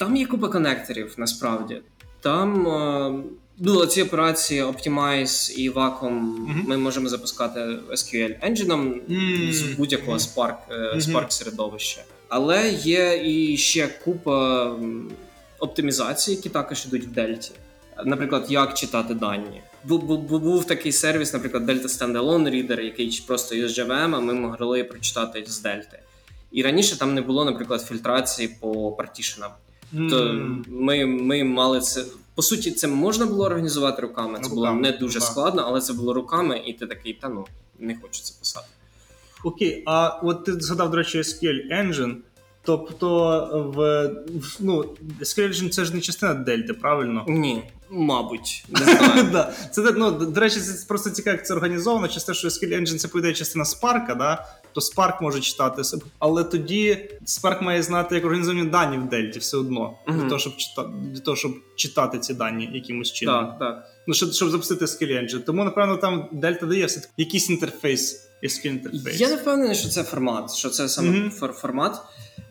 [0.00, 1.82] Там є купа конекторів, насправді.
[2.20, 3.12] Там е,
[3.58, 6.64] ну, ці операції Optimize і Vacuum Мгм.
[6.66, 7.60] ми можемо запускати
[7.90, 9.52] SQL енджином Мгм.
[9.52, 10.16] з будь-якого.
[10.16, 10.96] Spark, е.
[10.96, 12.02] Spark середовища.
[12.28, 14.70] Але є і ще купа
[15.58, 17.50] оптимізацій, які також йдуть в Дельті.
[18.04, 19.62] Наприклад, як читати дані.
[19.84, 24.20] Бу- бу- бу- Був такий сервіс, наприклад, Delta Standalone Reader, який просто із JVM, а
[24.20, 25.98] ми могли прочитати з Дельти.
[26.52, 29.50] І раніше там не було, наприклад, фільтрації по партішенам.
[29.92, 32.04] То ми, ми мали це.
[32.34, 34.38] По суті, це можна було організувати руками.
[34.42, 35.28] Це було Руками, не дуже так.
[35.28, 37.46] складно, але це було руками, і ти такий, та ну,
[37.78, 38.66] не хочу це писати.
[39.44, 42.14] Окей, а от ти згадав, до речі, SQL Engine.
[42.62, 44.10] Тобто, в,
[44.60, 44.84] ну,
[45.20, 47.24] SQL Engine це ж не частина дельти, правильно?
[47.28, 49.28] Ні, мабуть, не знаю.
[49.32, 49.52] да.
[49.70, 52.08] Це, ну, До речі, це просто цікаво, як це організовано.
[52.08, 54.46] Через те, що SQL Engine це по частина Spark, да?
[54.72, 55.82] То Spark може читати.
[56.18, 60.18] Але тоді Spark має знати, як організовані дані в Дельті все одно, Мгм.
[60.20, 63.46] для, того, щоб читати, для того, щоб читати ці дані якимось чином.
[63.46, 63.84] Так, так.
[64.06, 65.40] Ну, щоб, щоб запустити SQL Engine.
[65.44, 69.20] Тому, напевно, там Дельта дає все якийсь інтерфейс, SQL інтерфейс.
[69.20, 71.96] Я не впевнений, що це формат, що це саме фор- формат.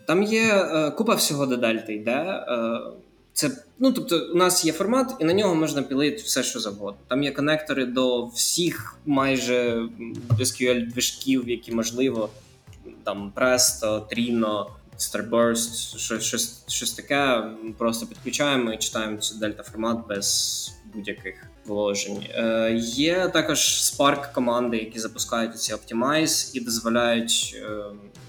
[0.06, 2.10] Там є е, купа всього до дельти йде.
[2.48, 2.80] Е,
[3.40, 7.00] це, ну, тобто, у нас є формат, і на нього можна пілити все, що завгодно.
[7.08, 12.30] Там є конектори до всіх майже м, SQL-движків, які можливо.
[13.04, 14.66] Там Presto, Trino,
[14.98, 17.42] Starburst, щось, щось, щось таке.
[17.78, 22.26] Просто підключаємо і читаємо цю дельта формат без будь-яких вложень.
[22.34, 27.56] Е, є також Spark команди, які запускають ці Optimize і дозволяють.
[27.62, 27.68] Е,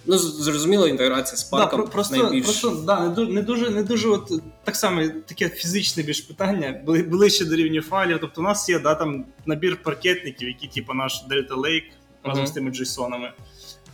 [0.05, 2.43] ну, зрозуміло, інтеграція з Да, Spark про- просто, найбільш.
[2.45, 4.31] просто да, не дуже, не дуже, не дуже от,
[4.63, 8.17] так само таке фізичне більш питання, ближче до рівня файлів.
[8.21, 11.91] Тобто, у нас є да, там набір паркетників, які типу наш Delta Lake
[12.23, 12.47] разом Мгм.
[12.47, 13.31] з тими JSON-ами,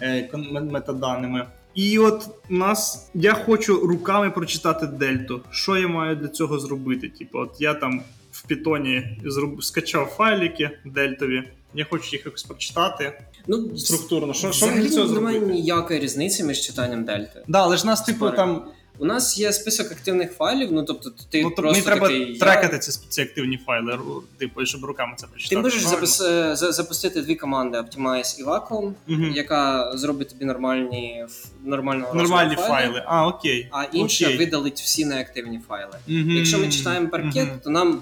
[0.01, 0.29] е,
[0.62, 1.47] метаданими.
[1.75, 5.41] І от у нас я хочу руками прочитати дельту.
[5.51, 7.10] Що я маю для цього зробити?
[7.10, 8.01] Типу, от я там
[8.43, 9.63] в питоні зроб...
[9.63, 11.43] скачав файлики дельтові.
[11.73, 14.34] Я хочу їх якось прочитати Ну, структурно.
[14.34, 15.60] Що, що мені взагалі для цього немає зробити?
[15.62, 17.43] ніякої різниці між читанням дельти.
[17.47, 18.36] Да, але ж нас, типу, Spark.
[18.36, 18.65] там
[19.00, 22.39] У нас є список активних файлів, ну тобто ти ну, просто мені треба такий, я-
[22.39, 24.00] трекати ці, ці активні файли,
[24.38, 25.56] типу, щоб руками це прочитати.
[25.56, 26.21] Ти можеш запис...
[26.21, 29.32] е, за- запустити дві команди Optimize і Vacuum, Мгм.
[29.36, 31.26] яка зробить тобі нормальні
[31.65, 33.04] нормального Нормальні розміру файли.
[33.06, 33.67] А, окей.
[33.71, 34.38] а інша Окей.
[34.38, 35.97] видалить всі неактивні файли.
[36.08, 36.32] Мгм.
[36.32, 37.60] Якщо ми читаємо паркет, Мгм.
[37.63, 38.00] то нам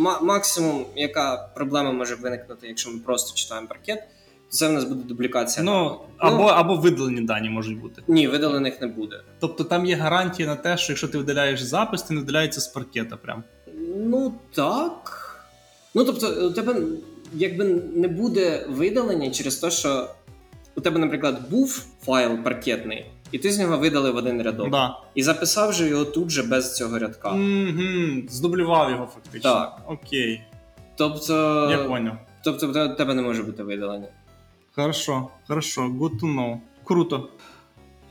[0.00, 4.02] максимум, яка проблема може виникнути, якщо ми просто читаємо паркет,
[4.48, 5.64] це в нас буде дублікація.
[5.64, 5.72] Ну,
[6.20, 6.34] даних.
[6.34, 8.02] або, або видалені дані можуть бути.
[8.08, 9.20] ні, видалених не буде.
[9.40, 12.68] Тобто там є гарантія на те, що якщо ти видаляєш запис, ти не видаляється з
[12.68, 13.44] паркета прям.
[13.96, 15.26] Ну так.
[15.94, 16.76] Ну тобто, у тебе
[17.34, 20.10] якби не буде видалення через те, що
[20.76, 24.70] у тебе, наприклад, був файл паркетний, і ти з нього видалив один рядок.
[24.70, 24.98] Да.
[25.14, 27.32] І записав же його тут же без цього рядка.
[27.32, 28.22] Угу.
[28.28, 29.50] Здублював його фактично.
[29.50, 29.78] Так.
[29.86, 30.42] Окей.
[30.96, 32.16] Тобто, Я поняв.
[32.44, 34.08] тобто, у тебе- не може бути видалення.
[34.74, 36.58] Хорошо, хорошо, good to know.
[36.84, 37.28] Круто.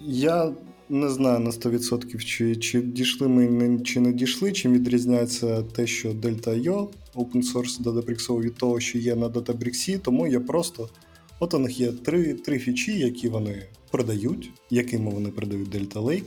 [0.02, 0.52] Я
[0.90, 6.10] не знаю на 100% чи, чи дійшли ми чи не дійшли, чим відрізняється те, що
[6.10, 10.90] Delta.io, open source Databricks від того, що є на Databricks, тому я просто.
[11.40, 16.24] От у них є три, три фічі, які вони продають, якими вони продають Delta Lake.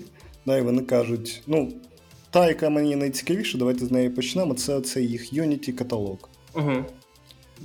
[0.46, 1.72] Да, і вони кажуть: ну,
[2.30, 4.54] та, яка мені найцікавіша, давайте з неї почнемо.
[4.54, 6.16] Це, це їх Unity каталог.
[6.54, 6.84] Угу.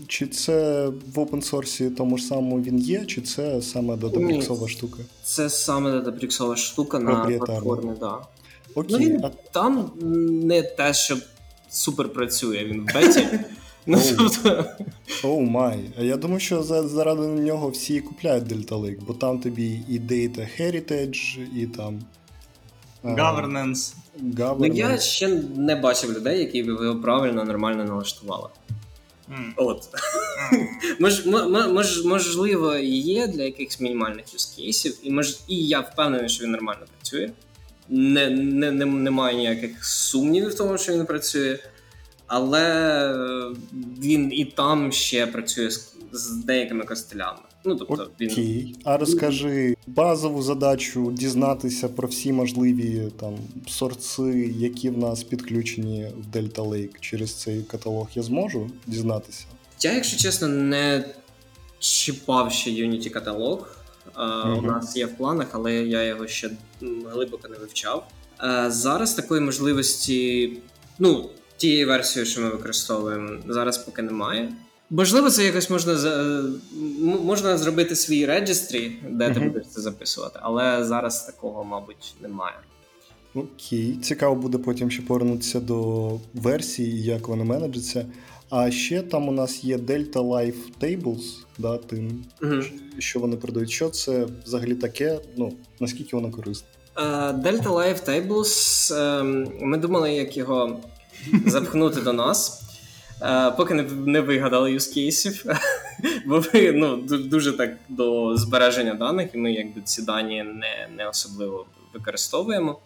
[0.07, 4.97] Чи це в open source тому ж самому він є, чи це саме Databricks штука?
[5.23, 8.17] Це саме датабріксова штука на платформі, да.
[8.75, 9.91] Ну, він а там
[10.43, 11.17] не те, що
[11.69, 13.27] супер працює, він в беті.
[13.89, 14.04] Ну, Оу.
[14.17, 14.65] тобто,
[15.23, 15.80] Оу май.
[16.00, 20.47] А я думаю, що заради нього всі купляють Delta Lake, бо там тобі і Data
[20.62, 22.02] Heritage, і там.
[23.04, 23.93] а, Governance.
[24.60, 28.50] ну, я ще не бачив людей, які б його правильно, нормально налаштували.
[29.30, 29.54] М.
[29.56, 29.88] От.
[31.00, 31.26] Мож,
[31.73, 36.82] мож, можливо, є для якихось мінімальних юзкейсів, і, мож, і я впевнений, що він нормально
[36.97, 37.30] працює.
[37.89, 41.60] Не, не, не, немає ніяких сумнівів в тому, що він працює.
[42.27, 42.63] Але
[43.13, 43.55] е,
[43.99, 47.39] він і там ще працює з, з деякими костелями.
[47.65, 48.31] Ну, тобто він.
[48.31, 48.75] Окей.
[48.83, 53.35] А розкажи базову задачу дізнатися про всі можливі там
[53.67, 58.07] сорти, які в нас підключені в Delta Lake через цей каталог.
[58.15, 59.45] Я зможу дізнатися.
[59.81, 61.05] Я, якщо чесно, не
[61.79, 63.77] чіпав ще Unity каталог.
[64.17, 66.49] Е, У нас є в планах, але я його ще
[67.11, 68.07] глибоко не вивчав.
[68.43, 70.53] Е, Зараз такої можливості,
[70.99, 74.54] ну, тієї версії, що ми використовуємо, зараз поки немає.
[74.89, 75.93] Можливо, це якось можна
[77.24, 82.56] можна зробити свій реджестрі, де ти будеш це записувати, але зараз такого, мабуть, немає.
[83.36, 88.06] Окей, цікаво буде потім ще повернутися до версії, як вони менеджаться.
[88.50, 91.24] А ще там у нас є Delta Life Tables,
[91.58, 92.63] да, тим, Мгм.
[92.98, 93.72] що вони продають.
[93.72, 95.20] Що це взагалі таке?
[95.38, 96.67] Ну, наскільки воно корисне?
[96.98, 98.93] Е, Delta Live Tables.
[99.20, 100.80] ем, Ми думали, як його
[101.45, 102.63] запхнути до нас.
[103.21, 105.58] Е, Поки не, не вигадали cases,
[106.25, 111.08] бо ми ну, дуже так до збереження даних, і ми якби ці дані не, не
[111.08, 112.80] особливо використовуємо.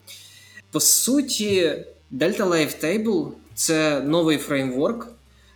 [0.72, 5.08] По суті, Delta Live Table це новий фреймворк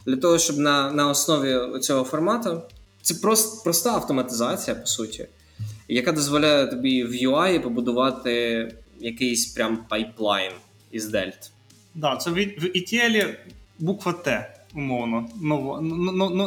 [0.06, 2.62] для того, щоб на, на основі цього формату
[3.02, 5.28] це просто, проста автоматизація, по суті.
[5.88, 10.52] яка дозволяє тобі в UI побудувати якийсь прям пайплайн
[10.92, 11.52] із дельт.
[11.96, 13.34] Да, це в, в ETL
[13.80, 15.30] буква Т, умовно.
[15.42, 15.82] Нова,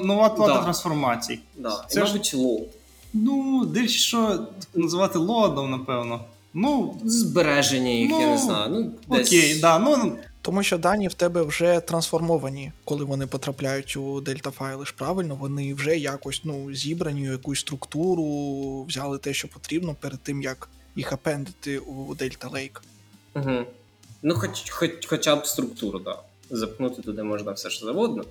[0.05, 0.63] нова плата Да.
[0.63, 1.39] трансформацій.
[1.57, 1.85] Да.
[1.89, 2.67] Це І, ж- мабуть, лоу.
[3.13, 6.25] Ну, дивлячись, що називати лодом, напевно.
[6.55, 8.71] Ну, Збереження їх, я Ну, не знаю.
[8.71, 9.29] Ну, десь...
[9.29, 14.51] окей, да, ну, Тому що дані в тебе вже трансформовані, коли вони потрапляють у дельта
[14.51, 19.97] файли ж правильно, вони вже якось ну, зібрані у якусь структуру, взяли те, що потрібно
[20.01, 22.81] перед тим, як їх апендити у Delta Lake.
[23.35, 23.65] Угу.
[24.23, 25.99] Ну, хоч, хоч, хоча б структуру.
[25.99, 26.19] Да.
[26.51, 28.25] Запхнути туди можна все що завгодно.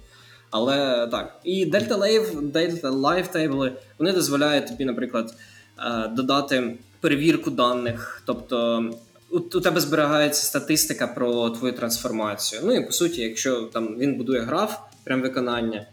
[0.50, 1.40] Але так.
[1.44, 5.34] І Delta Live, Delta Live Table, вони дозволяють тобі, наприклад,
[5.80, 8.22] е, додати перевірку даних.
[8.26, 8.86] Тобто
[9.32, 12.62] у, у тебе зберігається статистика про твою трансформацію.
[12.66, 15.86] Ну і по суті, якщо там він будує граф, прям виконання,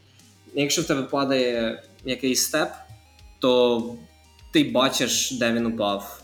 [0.54, 2.68] якщо в тебе падає якийсь степ,
[3.38, 3.82] то
[4.52, 6.23] ти бачиш, де він упав.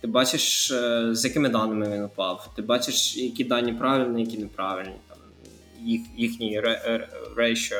[0.00, 2.50] Ти бачиш, е, з якими даними він упав.
[2.56, 5.18] Ти бачиш, які дані правильні, які неправильні, там,
[5.84, 6.62] їх, їхній
[7.36, 7.74] рейшо.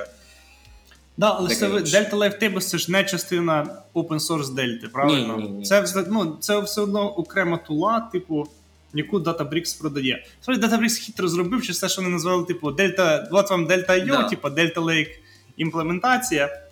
[1.16, 1.68] Да, але це.
[1.68, 5.36] Delta Live Tables це ж не частина open source Delta, правильно?
[5.36, 5.64] Ні, ні, ні.
[5.64, 8.46] Це, ну, це все одно окрема тула, типу,
[8.94, 10.24] яку Databricks продає.
[10.40, 14.06] Справді Databricks хитро зробив, чи все, що вони назвали, типу, Delta, от вам Delta IO,
[14.06, 14.28] Да.
[14.28, 15.10] типу Delta Lake
[15.56, 16.62] імплементація.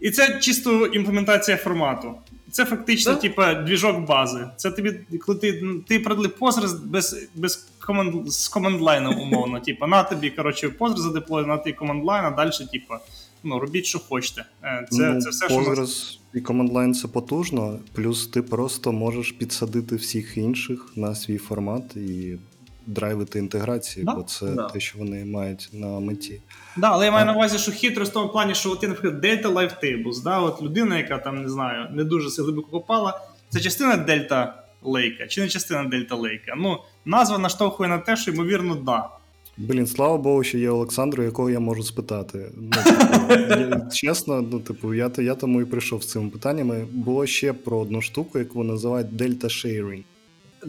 [0.00, 2.14] І це чисто імплементація формату.
[2.52, 3.18] Це фактично, Да.
[3.18, 4.48] типа, двіжок бази.
[4.56, 4.92] Це тобі,
[5.26, 9.60] коли ти, ти продали Postgres без, без команд, з команд-лайном, умовно.
[9.66, 13.00] Типа, на тобі, коротше, Postgres задеплой, на ти команд-лайн, а далі, типа,
[13.42, 14.44] ну, робіть, що хочете.
[14.62, 15.68] Е, Це, ну, це все, що нас...
[15.68, 21.38] Postgres і Command Line це потужно, плюс ти просто можеш підсадити всіх інших на свій
[21.38, 22.38] формат і
[22.86, 24.68] драйвити інтеграції, Да, бо це да.
[24.68, 26.40] те, що вони мають на меті.
[26.76, 29.24] Да, але я маю на увазі, що хитро в тому плані, що от ти, наприклад,
[29.24, 33.60] Delta Live Tables, да, от людина, яка там не знаю, не дуже глибоко копала, це
[33.60, 36.54] частина Delta Lake, чи не частина Delta Lake?
[36.56, 39.08] Ну, назва наштовхує на те, що ймовірно, да.
[39.56, 42.50] Блін, слава Богу, що є Олександр, якого я можу спитати.
[42.56, 42.70] Ну,
[43.28, 46.86] типу, я, чесно, ну, типу, я, я тому і прийшов з цими питаннями.
[46.92, 50.02] Було ще про одну штуку, яку називають Delta Sharing.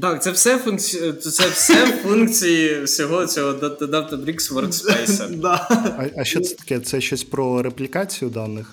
[0.01, 5.35] Так, це все функції, це все функції всього цього Data- Databricks Workspace.
[5.41, 5.67] Да.
[5.99, 6.79] А, а що це таке?
[6.79, 8.71] Це щось про реплікацію даних?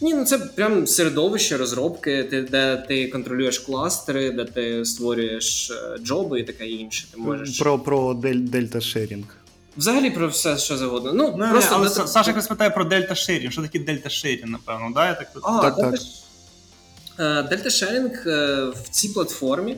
[0.00, 5.98] Ні, ну це прям середовище розробки, ти, де ти контролюєш кластери, де ти створюєш е,
[6.04, 7.06] джоби і таке інше.
[7.12, 9.24] Ти можеш Про, про дель, Delta Sharing.
[9.76, 11.12] взагалі про все, що завгодно.
[11.12, 13.50] Ну, Ну, просто але дата- Са- Саша якраз питає про Delta Sharing.
[13.50, 15.06] Що таке Delta Sharing, напевно, да?
[15.06, 15.26] Я так...
[15.42, 16.00] А, Так, Delta так.
[17.18, 17.22] Е,
[17.56, 19.76] Delta Sharing е, в цій платформі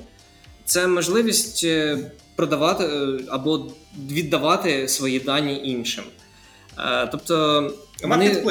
[0.64, 1.98] це можливість е,
[2.36, 3.66] продавати е, або
[4.10, 6.04] віддавати свої дані іншим.
[7.10, 8.42] Тобто Тобто вони,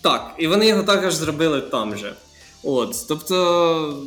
[0.00, 2.14] так, і вони його також зробили там же.
[2.62, 4.04] От, тобто,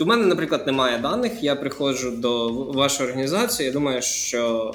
[0.00, 1.32] у мене, наприклад, немає даних.
[1.42, 3.66] Я приходжу до вашої організації.
[3.66, 4.74] Я думаю, що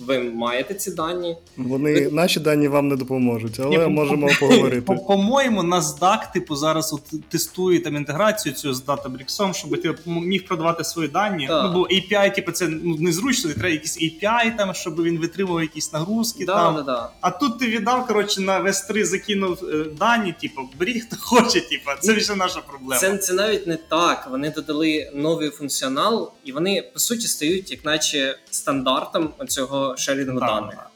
[0.00, 1.36] ви маєте ці дані.
[1.56, 4.80] Вони наші дані вам не допоможуть, але Ні, можемо по- поговорити.
[4.80, 10.44] По- По-моєму, NASDAQ, типу, зараз от тестує там інтеграцію цю з Databricks, щоб ти міг
[10.44, 11.46] продавати свої дані.
[11.46, 11.64] Так.
[11.64, 15.92] Ну, бо API, типу, це ну, незручно, треба якісь API, там, щоб він витримував якісь
[15.92, 16.44] нагрузки.
[16.44, 16.74] Да, там.
[16.74, 17.10] да, да.
[17.20, 21.60] А тут ти віддав, коротше, на вес 3 закинув е, дані, типу, беріть хто хоче,
[21.60, 23.00] типу, це вже наша проблема.
[23.00, 24.28] Це, це навіть не так.
[24.30, 30.46] Вони додали новий функціонал, і вони по суті стають, як наче стандартом цього шерінгу Да,
[30.46, 30.74] даних.
[30.74, 30.86] да.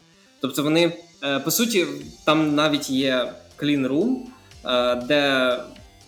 [0.41, 0.93] Тобто вони,
[1.25, 1.87] е, по суті,
[2.25, 4.17] там навіть є clean room,
[4.65, 5.57] е, де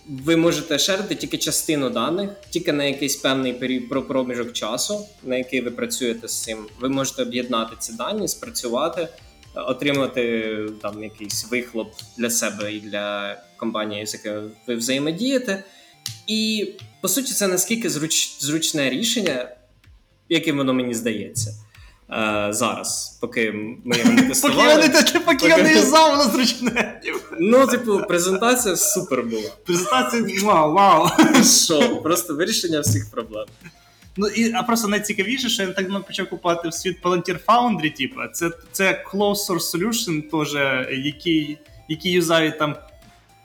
[0.08, 5.60] ви можете шерити тільки частину даних, тільки на якийсь певний період проміжок часу, на який
[5.60, 6.66] ви працюєте з цим.
[6.80, 9.08] Ви можете об'єднати ці дані, спрацювати, е,
[9.60, 15.64] отримати там якийсь вихлоп для себе і для компанії, з якою ви взаємодієте.
[16.26, 19.48] І по суті, це наскільки зруч, зручне рішення,
[20.28, 21.54] яким воно мені здається.
[22.10, 23.52] Е, зараз, поки
[23.84, 24.90] ми його не тестували.
[25.24, 27.00] поки я не юзав, воно зручне.
[27.40, 29.50] Ну, типу, презентація супер була.
[29.66, 31.08] Презентація, вау, вау.
[31.64, 31.96] Що?
[31.96, 33.46] Просто вирішення всіх проблем.
[34.16, 37.96] Ну і а просто найцікавіше, що я так ну, почав купувати в світ Palantir Foundry,
[37.96, 40.54] типу, це, це closed source solution, теж,
[41.04, 42.76] який, який юзають там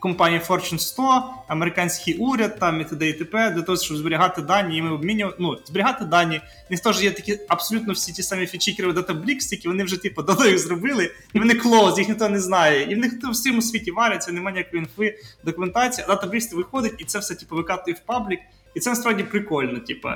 [0.04, 3.10] компанія Fortune 100, американський уряд там і т.д.
[3.10, 3.50] і т.п.
[3.50, 6.42] для того, щоб зберігати дані, і ми обмінювати, ну, зберігати дані.
[6.70, 10.02] У них теж є такі абсолютно всі ті самі фічі в Databricks, тільки вони вже
[10.02, 12.92] типу давно їх зробили, і вони closed, їх ніхто не знає.
[12.92, 17.04] І в них в всьому світі варяться, немає ніякої інфи, документації, а Databricks виходить, і
[17.04, 18.40] це все типу викатує в паблік.
[18.76, 20.10] І це насправді прикольно, типу.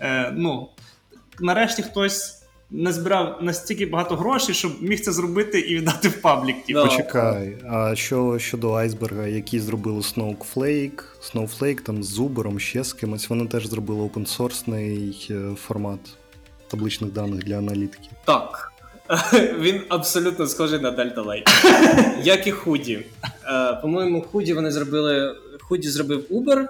[0.00, 0.68] Е, ну,
[1.40, 2.41] нарешті хтось
[2.72, 6.56] назбирав настільки багато грошей, щоб міг це зробити і віддати в паблік.
[6.66, 6.80] Типу.
[6.80, 6.86] Да.
[6.86, 13.28] Почекай, а що щодо айсберга, які зробили Snowflake, Snowflake там з Uber, ще з кимось,
[13.28, 16.00] вони теж зробили опенсорсний формат
[16.68, 18.08] табличних даних для аналітики.
[18.24, 18.72] Так.
[19.58, 21.48] Він абсолютно схожий на Delta Lake.
[22.22, 23.06] Як і худі.
[23.46, 25.36] Е, По-моєму, худі вони зробили.
[25.60, 26.66] Худі зробив Uber,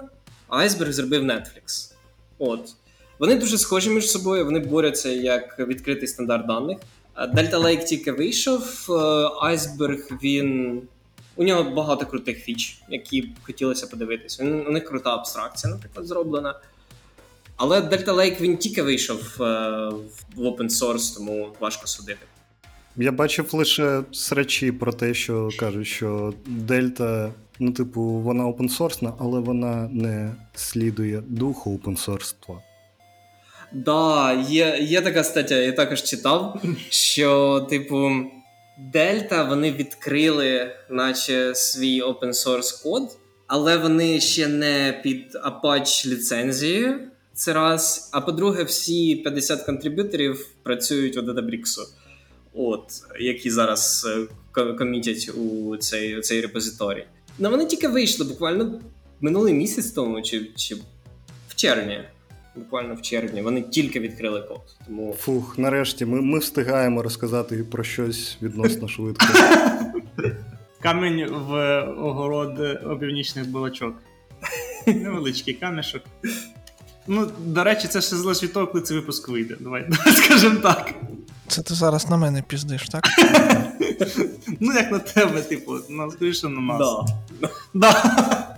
[0.47, 1.91] а Iceberg зробив Netflix.
[2.37, 2.75] От.
[3.19, 6.77] Вони дуже схожі між собою, вони борються як відкритий стандарт даних.
[7.13, 8.85] А Delta Lake тільки вийшов.
[8.89, 8.93] е,
[9.53, 10.81] Iceberg, він.
[11.35, 14.39] У нього багато крутих фіч, які б хотілося подивитись.
[14.39, 16.59] Він, у них крута абстракція, наприклад, зроблена.
[17.55, 19.43] Але Delta Lake він тільки вийшов е,
[20.35, 22.19] в open source, тому важко судити.
[22.97, 28.98] Я бачив лише срачі про те, що кажуть, що Дельта, ну, типу, вона open source
[28.98, 32.61] на, але вона не слідує духу open source ства.
[33.73, 38.11] Да, є, є така стаття, я також читав, що, типу,
[38.93, 43.17] Дельта вони відкрили, наче свій open source код,
[43.47, 46.99] але вони ще не під Apache ліцензією.
[47.33, 48.09] Це раз.
[48.13, 51.79] А по-друге, всі 50 контриб'юторів працюють у Databricks,
[52.53, 52.85] от,
[53.19, 54.07] які зараз
[54.55, 57.05] е, комітять у цей, у цей репозиторій.
[57.39, 58.81] Ну вони тільки вийшли буквально
[59.21, 60.75] минулий місяць тому, чи, чи
[61.47, 61.99] в червні.
[62.55, 63.41] Буквально в червні.
[63.41, 64.61] Вони тільки відкрили код.
[64.85, 69.25] Тому Фух, нарешті ми, ми встигаємо розказати про щось відносно швидко.
[70.81, 73.95] Камінь в огород опівнічних балачок.
[74.87, 76.01] Невеличкий камішок.
[77.07, 79.55] Ну, до речі, це ще залежить від того, коли цей випуск вийде.
[79.59, 80.93] Давай, скажімо так.
[81.47, 83.03] Це ти зараз на мене піздиш, так?
[84.59, 86.79] Ну, як на тебе, типу, ну, скоріше на нас.
[86.79, 87.49] да.
[87.73, 88.57] Да.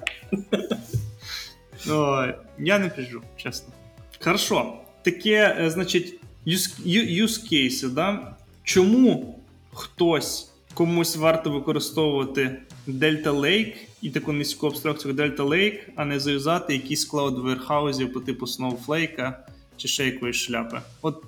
[1.89, 3.73] Ой, я не піжу, чесно.
[4.19, 4.73] Хорошо.
[5.03, 6.87] Таке, е, значить, use,
[7.23, 8.35] use case, да?
[8.63, 9.39] Чому
[9.73, 16.73] хтось комусь варто використовувати Delta Lake і таку низьку абстракцію Delta Lake, а не заюзати
[16.73, 19.33] якісь клауд верхаузів по типу Snowflake
[19.77, 20.81] чи ще якоїсь шляпи?
[21.01, 21.23] От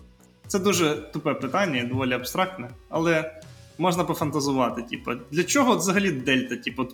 [0.48, 3.42] це дуже тупе питання, доволі абстрактне, але
[3.78, 4.82] можна пофантазувати.
[4.82, 6.56] Типу, для чого взагалі Дельта?
[6.56, 6.88] Типу,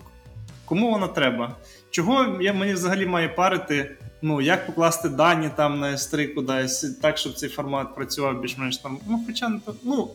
[0.66, 1.56] Кому вона треба?
[1.92, 3.98] Чого я мені взагалі має парити?
[4.26, 9.00] Ну, як покласти дані там на S3 кудись, так, щоб цей формат працював більш-менш там.
[9.08, 10.12] Ну, хоча не то- ну.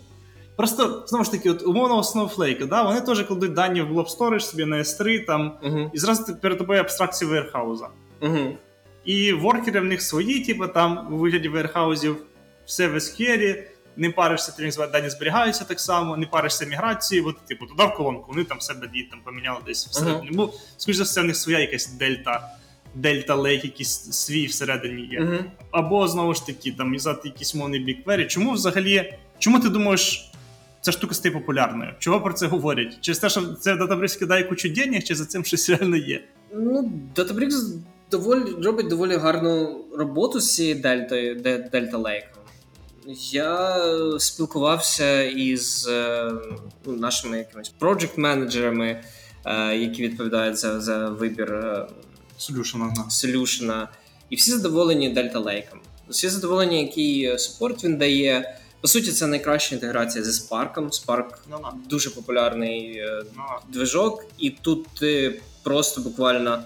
[0.56, 4.40] Просто знову ж таки, от умовного Snowflake, да, вони теж кладуть дані в Blob Storage
[4.40, 5.90] собі на S3 там, Угу.
[5.94, 7.88] і зразу перед тобою абстракція вейрхауза.
[8.22, 8.56] Угу.
[9.04, 12.16] І воркери в них свої, типу, там у вигляді вейрхаузів,
[12.66, 13.62] все в SQL,
[13.96, 18.24] не паришся, ти дані зберігаються так само, не паришся міграцією, от, типу, туди в колонку,
[18.28, 20.30] вони там себе дії там поміняли десь всередині.
[20.32, 22.48] Бо, скоріш за все, в них своя якась дельта,
[22.94, 25.22] дельта лейк, якийсь свій всередині є.
[25.22, 25.36] Угу.
[25.70, 28.26] Або знову ж таки, там юзати якісь мовний BigQuery.
[28.26, 30.32] Чому взагалі, чому ти думаєш,
[30.80, 31.94] ця штука стає популярною?
[31.98, 32.98] Чого про це говорять?
[33.00, 36.24] Через те, що це Databricks кидає кучу денег, чи за цим щось реально є?
[36.54, 37.72] Ну, Databricks
[38.10, 42.38] доволі робить доволі гарну роботу з цією дельтою, де Delta Lake.
[43.32, 43.78] Я
[44.18, 46.32] спілкувався із е,
[46.86, 49.02] ну, нашими якимись проджект-менеджерами,
[49.44, 51.86] е, які відповідають за, за вибір е,
[52.38, 53.10] Солюшена, ага.
[53.10, 53.88] солюшена,
[54.30, 55.76] і всі задоволені Delta Lake.
[56.08, 58.58] Всі задоволені, який супорт він дає.
[58.80, 60.74] По суті, це найкраща інтеграція зі Spark.
[60.74, 61.26] Spark
[61.88, 66.62] дуже популярний е, Ну, движок, і тут ти просто буквально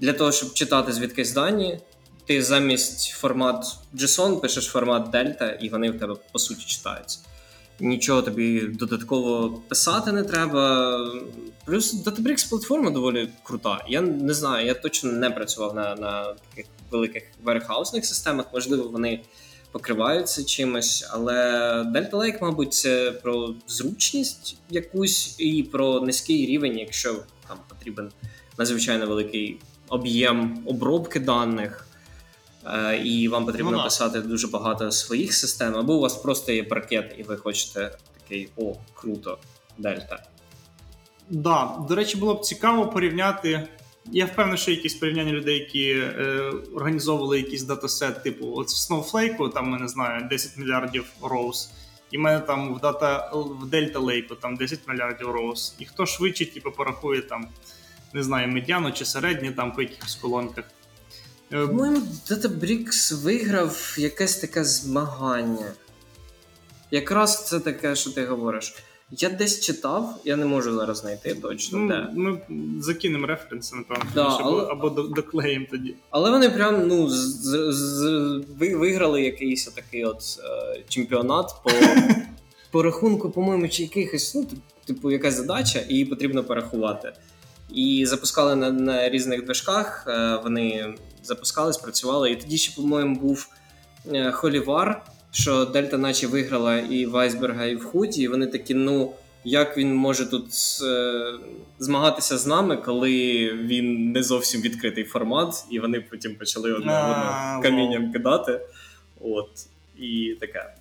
[0.00, 1.80] для того, щоб читати звідкись дані,
[2.26, 7.18] ти замість формат JSON пишеш формат Delta, і вони в тебе по суті читаються.
[7.80, 10.96] Нічого тобі додатково писати не треба.
[11.66, 13.84] Плюс Databricks платформа доволі крута.
[13.88, 18.46] Я не знаю, я точно не працював на, на таких великих верхаусних системах.
[18.52, 19.20] Можливо, вони
[19.72, 21.34] покриваються чимось, але
[21.82, 28.10] Delta Lake, мабуть, це про зручність якусь і про низький рівень, якщо там потрібен
[28.58, 29.58] надзвичайно великий
[29.88, 31.88] об'єм обробки даних.
[32.66, 36.64] е, І вам потрібно Ну писати дуже багато своїх систем, або у вас просто є
[36.64, 39.38] паркет, і ви хочете такий о, круто,
[39.78, 40.22] дельта.
[41.30, 43.68] Да, до речі, було б цікаво порівняти.
[44.12, 49.52] Я впевнений, що якісь порівняння людей, які е, організовували якийсь датасет, типу, от в Snowflake,
[49.52, 51.70] там, не знаю, 10 мільярдів роуз,
[52.10, 55.74] і в мене там в дата в Delta Lake там 10 мільярдів роуз.
[55.78, 57.48] І хто швидше, типу, порахує там,
[58.12, 60.64] не знаю, медіану чи середнє там по якихось колонках.
[61.52, 61.98] Е, По-моєму,
[62.30, 65.72] Databricks виграв якесь таке змагання.
[66.90, 68.74] Якраз це таке, що ти говориш.
[69.10, 71.78] Я десь читав, я не можу зараз знайти точно.
[71.78, 72.08] Ну, де.
[72.14, 72.40] ми
[72.80, 75.94] закинемо референси, напевно, Да, або, але- або доклеїмо тоді.
[76.10, 81.70] Але вони прям ну, з, з, з- виграли якийсь такий от е, чемпіонат по,
[82.70, 84.46] по рахунку, по-моєму, чи якихось, ну,
[84.86, 87.12] типу, якась задача, і її потрібно порахувати.
[87.74, 92.30] І запускали на, на різних движках, е, вони запускались, працювали.
[92.30, 93.48] І тоді ще, по-моєму, був
[94.14, 95.02] е, Холівар,
[95.36, 99.12] що Дельта наче виграла і Вайсберга, і в Хуті, і вони такі, ну.
[99.48, 100.46] Як він може тут
[100.82, 101.32] е,
[101.78, 103.12] змагатися з нами, коли
[103.52, 106.92] він не зовсім відкритий формат, і вони потім почали одне
[107.62, 108.60] камінням кидати.
[109.20, 109.50] От,
[109.98, 110.74] і таке.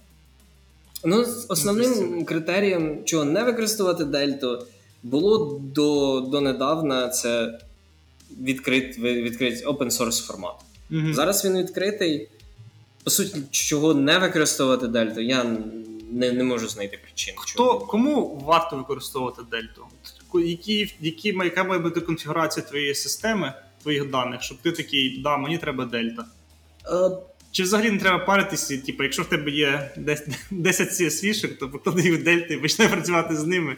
[1.03, 4.65] Ну, основним критерієм, чого не використовувати дельту,
[5.03, 7.59] було до, донедавна це
[8.41, 10.55] відкрит, відкрит open source формат.
[11.15, 12.29] Зараз він відкритий.
[13.05, 15.43] По суті, чого не використовувати дельту, я
[16.11, 17.33] не, не можу знайти причин.
[17.37, 17.79] Хто, чому.
[17.79, 19.85] кому варто використовувати дельту?
[20.33, 25.57] Які, які, яка має бути конфігурація твоєї системи, твоїх даних, щоб ти такий, да, мені
[25.57, 26.25] треба дельта.
[26.87, 27.17] Е,
[27.51, 32.01] Чи взагалі не треба паритися, типу, якщо в тебе є 10, 10 CSV-шок, то поклади
[32.01, 33.77] їх в дельти і почне працювати з ними.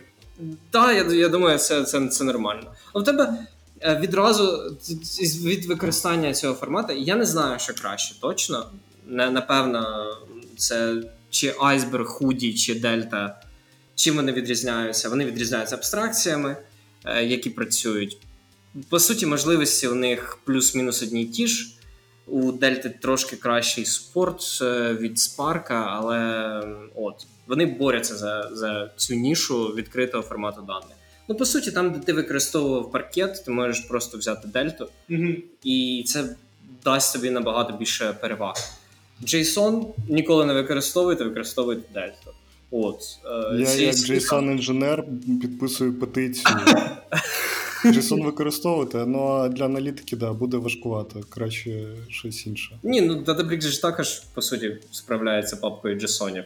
[0.71, 2.73] Так, я, я думаю, це, це, це нормально.
[2.93, 3.47] А в тебе
[3.81, 4.75] е, відразу
[5.21, 8.65] від використання цього формату я не знаю, що краще, точно.
[9.07, 10.05] Напевно,
[10.57, 13.41] це чи айсберг, худі, чи дельта.
[13.95, 15.09] Чим вони відрізняються?
[15.09, 16.57] Вони відрізняються абстракціями,
[17.05, 18.17] е, які працюють.
[18.89, 21.73] По суті, можливості у них плюс-мінус одні й ті ж.
[22.27, 26.61] У Дельти трошки кращий спорт е, від Спарка, але
[26.95, 30.97] от вони борються за, за цю нішу відкритого формату даних.
[31.29, 34.89] Ну, по суті, там, де ти використовував паркет, ти можеш просто взяти дельту,
[35.63, 36.35] і і це
[36.83, 38.55] дасть тобі набагато більше переваг.
[39.23, 42.31] JSON ніколи не використовуйте, використовуйте дельту.
[42.71, 42.99] От,
[43.53, 45.03] е, Я ці- як JSON інженер
[45.41, 46.55] підписую петицію.
[47.85, 51.19] JSON використовувати, ну а для аналітики, да, буде важкувато.
[51.29, 52.79] Краще щось інше.
[52.83, 56.43] Ні, ну Databricks ж також, по суті, справляється папкою JSON.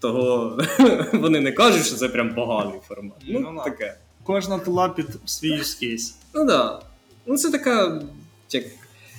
[0.00, 0.58] Того
[1.12, 3.16] вони не кажуть, що це прям поганий формат.
[3.28, 3.96] Ну, Ну, таке.
[4.24, 6.14] кожна тула під свій use case.
[6.34, 6.48] Ну так.
[6.48, 6.82] Да.
[7.26, 8.02] Ну, це така.
[8.50, 8.64] Як...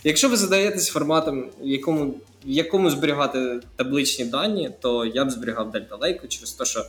[0.03, 2.13] Якщо ви задаєтесь форматом, якому,
[2.47, 6.85] в якому зберігати табличні дані, то я б зберігав Delta Lake через те, що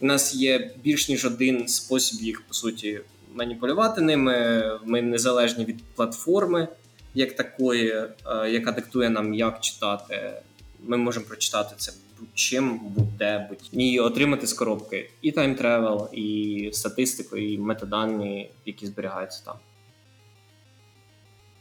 [0.00, 3.00] у нас є більш ніж один спосіб їх, по суті,
[3.34, 4.62] маніпулювати ними.
[4.84, 6.68] Ми незалежні від платформи,
[7.14, 10.32] як такої, е, яка диктує нам, як читати.
[10.80, 16.70] Ми можемо прочитати це будь-чим, будь-де, будь і отримати з коробки і time travel, і
[16.72, 19.56] статистику, і метадані, які зберігаються там.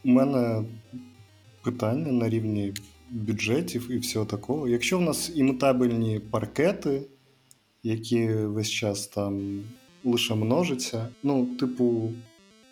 [0.06, 0.64] У мене
[1.64, 2.74] питання на рівні
[3.14, 4.68] бюджетів і всього такого.
[4.68, 7.02] Якщо в нас immutable ні паркети,
[7.84, 9.64] які весь час там
[10.04, 12.12] лише множаться, ну, типу,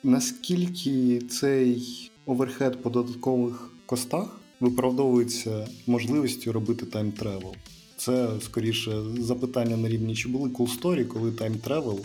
[0.03, 7.55] наскільки цей overhead по додаткових cost ах виправдовується можливістю робити time travel?
[7.97, 11.99] Це скоріше запитання на рівні, чи були cool story, коли time travel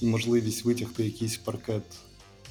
[0.00, 1.82] і можливість витягти якийсь Parquet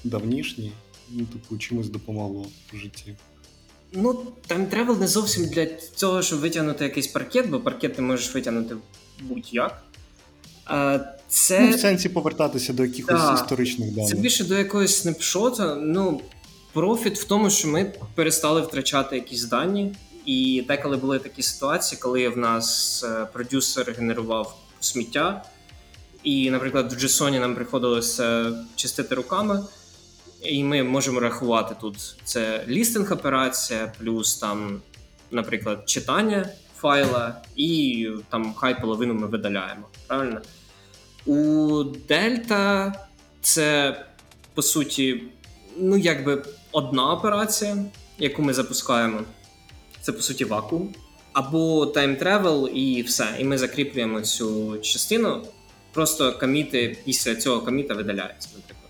[0.03, 0.71] давнішній,
[1.11, 3.15] ну, типу, чимось допомогло в житті.
[3.93, 5.65] Ну, time travel не зовсім для
[5.95, 8.75] цього, щоб витягнути якийсь Parquet, бо Parquet ти можеш витягнути
[9.21, 9.83] будь-як.
[10.65, 13.41] А, це, Ну, в сенсі повертатися до якихось Так.
[13.41, 14.09] історичних даних.
[14.09, 15.75] це більше до якогось snapshot а.
[15.75, 16.21] Ну,
[16.73, 19.95] профіт в тому, що ми перестали втрачати якісь дані.
[20.25, 25.43] І деколи були такі ситуації, коли в нас е, продюсер генерував сміття,
[26.23, 29.63] і, наприклад, в JSON нам приходилося чистити руками,
[30.43, 34.81] і ми можемо рахувати тут це лістинг операція, плюс там,
[35.31, 39.87] наприклад, читання файла, і там хай половину ми видаляємо.
[40.07, 40.41] Правильно?
[41.25, 41.35] У
[42.09, 42.93] Delta
[43.41, 43.95] це
[44.53, 45.23] по суті,
[45.77, 47.77] ну якби одна операція,
[48.17, 49.21] яку ми запускаємо.
[50.01, 50.95] Це по суті вакуум.
[51.33, 53.27] Або time travel, і все.
[53.39, 55.47] І ми закріплюємо цю частину.
[55.93, 58.88] Просто commit и після цього commit а видаляються, наприклад.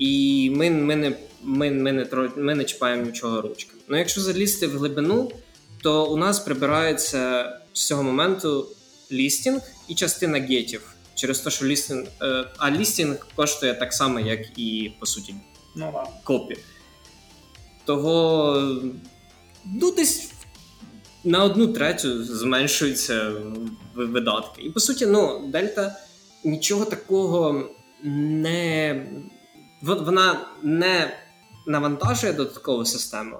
[0.00, 3.82] І ми, ми, не, ми, ми, не, ми не чіпаємо нічого ручками.
[3.88, 5.30] Ну, якщо залізти в глибину,
[5.82, 8.66] то у нас прибирається з цього моменту
[9.12, 10.94] listing і частина get ів.
[11.14, 12.06] Через те, що listing.
[12.22, 15.34] Е, а listing коштує так само, як і по суті
[15.76, 16.06] Ну да.
[16.24, 16.56] copy.
[17.84, 18.52] Того
[19.64, 20.30] ну, десь
[21.24, 23.32] на одну третю зменшуються
[23.94, 24.62] видатки.
[24.62, 25.96] І по суті, ну, Дельта
[26.44, 27.70] нічого такого
[28.04, 29.06] не.
[29.82, 31.16] Вона не
[31.66, 33.38] навантажує додаткову систему,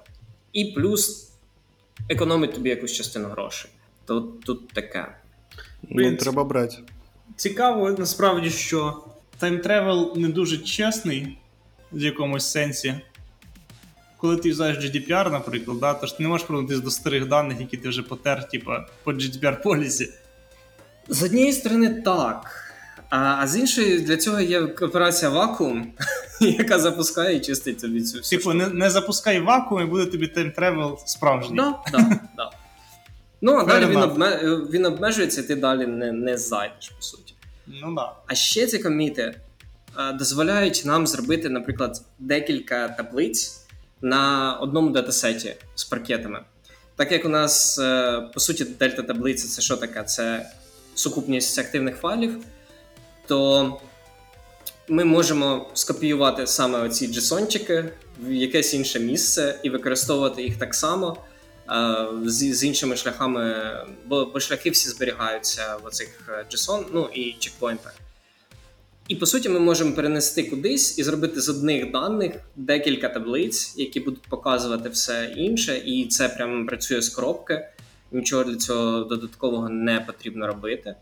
[0.53, 1.31] і плюс
[2.09, 3.71] економить тобі якусь частину грошей.
[4.05, 5.07] То тут таке.
[5.83, 6.77] Ну, треба брати.
[7.37, 9.05] Цікаво, насправді, що
[9.41, 11.39] time travel не дуже чесний
[11.93, 12.95] в якомусь сенсі.
[14.17, 17.61] Коли ти юзаєш GDPR, наприклад, да, то ж ти не можеш повернутися до старих даних,
[17.61, 20.11] які ти вже потер, типа, по GDPR policy.
[21.09, 22.70] З однієї сторони, так.
[23.11, 25.93] А, а з іншої, для цього є операція вакуум,
[26.41, 28.39] яка запускає і чистить тобі цю всю.
[28.39, 31.57] Типу, не, не запускай вакуум і буде тобі time travel справжній.
[31.57, 32.51] Да, да, да.
[33.43, 34.41] Ну, а далі він, обме...
[34.71, 37.35] він обмежується, і ти далі не, не зайдеш, по суті.
[37.67, 38.13] Ну да.
[38.27, 39.35] А ще ці коміти
[39.99, 43.67] е, дозволяють нам зробити, наприклад, декілька таблиць
[44.03, 46.41] на одному датасеті з паркетами.
[46.97, 50.03] Так як у нас, е, по суті, дельта таблиця це що таке?
[50.03, 50.51] Це
[50.95, 52.45] сукупність активних файлів,
[53.31, 53.81] то
[54.89, 57.89] ми можемо скопіювати саме оці JSON-чики
[58.21, 61.17] в якесь інше місце і використовувати їх так само.
[61.71, 63.57] е, З, з іншими шляхами,
[64.07, 67.95] бо, бо шляхи всі зберігаються в оцих е, JSON, ну і чекпоінтах.
[69.09, 74.01] І по суті, ми можемо перенести кудись і зробити з одних даних декілька таблиць, які
[74.01, 77.69] будуть показувати все інше, і це прямо працює з коробки.
[78.13, 80.95] Нічого для цього додаткового не потрібно робити.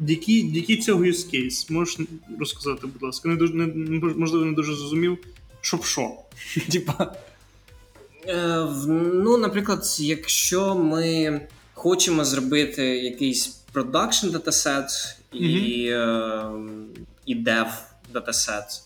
[0.00, 1.72] Який, який цього use case?
[1.72, 1.98] Можеш
[2.38, 3.28] розказати, будь ласка.
[3.28, 3.66] Не дуже, не,
[4.16, 5.18] можливо, не дуже зрозумів,
[5.60, 6.10] щоб що.
[6.72, 7.16] Типа.
[8.28, 8.66] Е,
[9.14, 11.40] ну, наприклад, якщо ми
[11.74, 16.50] хочемо зробити якийсь продакшн датасет і, е,
[17.26, 17.66] і dev
[18.12, 18.82] датасет,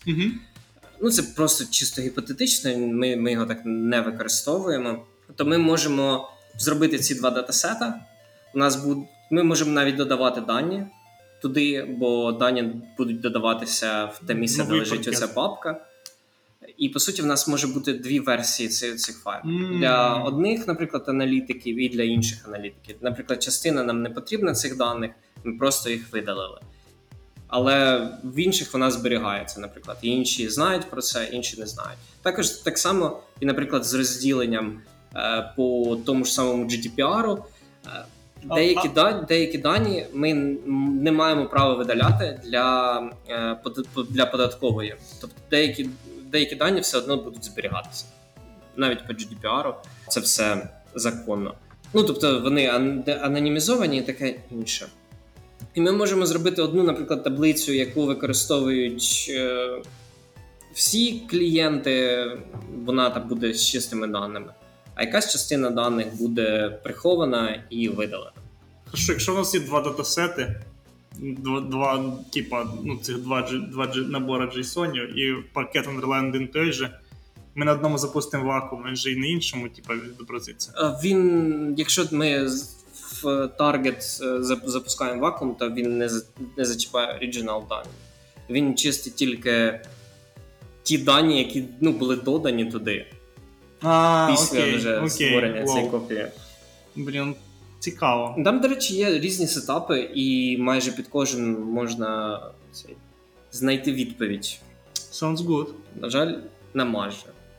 [1.01, 5.05] ну це просто чисто гіпотетично, ми, ми його так не використовуємо.
[5.35, 7.99] То ми можемо зробити ці два датасета.
[8.55, 8.97] У нас буд...
[9.31, 10.85] Ми можемо навіть додавати дані
[11.41, 15.13] туди, бо дані будуть додаватися в те місце, Новий де лежить пакет.
[15.13, 15.85] оця папка.
[16.77, 19.45] І по суті, в нас може бути дві версії цих, цих файлів.
[19.45, 19.79] Мм.
[19.79, 22.95] Для одних, наприклад, аналітиків і для інших аналітиків.
[23.01, 25.11] Наприклад, частина нам не потрібна цих даних,
[25.43, 26.59] ми просто їх видалили.
[27.47, 29.97] Але в інших вона зберігається, наприклад.
[30.01, 31.99] І інші знають про це, інші не знають.
[32.21, 34.81] Також так само, і, наприклад, з розділенням
[35.15, 37.37] е, по тому ж самому GDPR,
[38.43, 40.33] деякі, а- да, деякі дані ми
[41.01, 43.57] не маємо права видаляти для, е,
[44.09, 44.95] для податкової.
[45.21, 45.89] Тобто деякі,
[46.31, 48.05] деякі дані все одно будуть зберігатися.
[48.75, 49.73] Навіть по GDPR
[50.07, 51.53] це все законно.
[51.93, 52.67] Ну, тобто вони
[53.21, 54.87] анонімізовані і таке інше.
[55.73, 59.69] І ми можемо зробити одну, наприклад, таблицю, яку використовують е,
[60.73, 62.25] всі клієнти,
[62.85, 64.53] вона там буде з чистими даними,
[64.99, 68.31] а якась частина даних буде прихована і видалена.
[68.85, 70.61] Хорошо, якщо у нас є два датасети,
[71.19, 76.99] два, два типа, ну, цих два, два набори JSON і пакет Underline один той же,
[77.55, 80.73] ми на одному запустимо вакуум, він же і на іншому, типа, відобразиться.
[80.77, 82.47] Е, Він, якщо ми
[83.23, 86.09] в таргет е, запускаємо вакуум, то він не,
[86.57, 87.89] не зачіпає оригінал дані.
[88.49, 89.79] Він чистить тільки
[90.83, 93.05] ті дані, які ну, були додані туди
[93.81, 95.91] А, після окей, вже окей, створення цієї вау.
[95.91, 96.27] копії.
[96.95, 97.35] Блін,
[97.79, 98.35] цікаво.
[98.43, 102.95] Там, до речі, є різні сетапи, і майже під кожен можна цей,
[103.51, 104.59] знайти відповідь.
[105.11, 105.67] Sounds good.
[105.95, 106.33] На жаль,
[106.73, 107.17] не майже.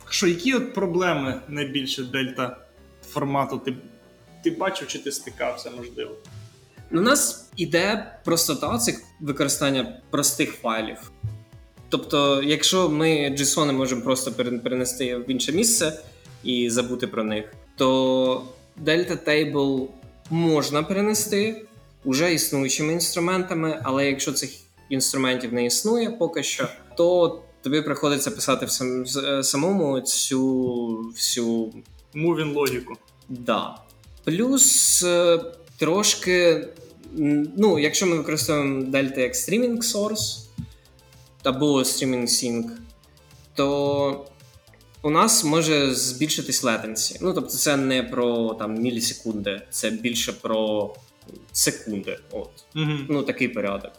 [0.08, 2.56] Що, які от проблеми найбільше дельта
[3.08, 3.76] формату ти,
[4.44, 6.10] ти бачив чи ти стикався, можливо?
[6.90, 11.10] Ну, У нас іде простота цих використання простих файлів.
[11.90, 16.00] Тобто, якщо ми JSON можемо просто перенести в інше місце
[16.44, 17.44] і забути про них,
[17.76, 18.44] то
[18.84, 19.86] Delta Table
[20.30, 21.62] можна перенести
[22.04, 24.50] уже існуючими інструментами, але якщо цих
[24.88, 31.72] інструментів не існує поки що, то тобі приходиться писати в сам, е, самому цю всю
[32.14, 32.94] Мувін логіку.
[33.28, 33.76] Да.
[34.24, 35.40] Плюс е,
[35.78, 36.68] трошки,
[37.56, 40.49] ну, якщо ми використовуємо Delta як streaming source
[41.42, 42.64] або streaming sync,
[43.54, 44.26] то
[45.02, 47.18] у нас може збільшитись latency.
[47.20, 50.94] Ну, тобто, це не про там мілісекунди, це більше про
[51.52, 52.18] секунди.
[52.30, 52.50] От.
[52.76, 52.92] Угу.
[53.08, 53.92] Ну, такий порядок.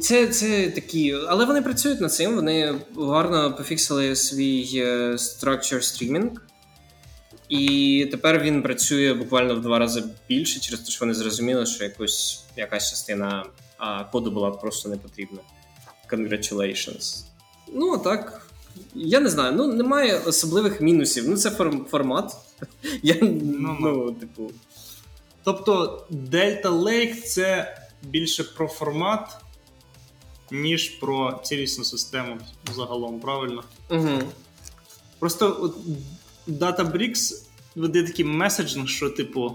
[0.00, 2.34] Це, це такі, але вони працюють над цим.
[2.34, 6.30] Вони гарно пофіксили свій е, structure streaming.
[7.48, 11.84] І тепер він працює буквально в два рази більше, через те, що вони зрозуміли, що
[11.84, 13.46] якось, якась частина
[13.78, 15.38] а, коду була просто не потрібна.
[16.12, 17.24] Congratulations.
[17.74, 18.46] Ну, так.
[18.94, 21.28] Я не знаю, ну немає особливих мінусів.
[21.28, 22.36] Ну, це форм- формат.
[23.02, 24.50] Я, Ну, ну, типу,
[25.44, 29.36] Тобто Delta Lake це більше про формат,
[30.50, 32.38] ніж про цілісну систему
[32.76, 33.62] загалом, правильно?
[33.90, 34.08] угу.
[35.18, 35.76] Просто от
[36.48, 37.42] Databricks
[37.76, 39.52] веде такий меседжинг, що, типу,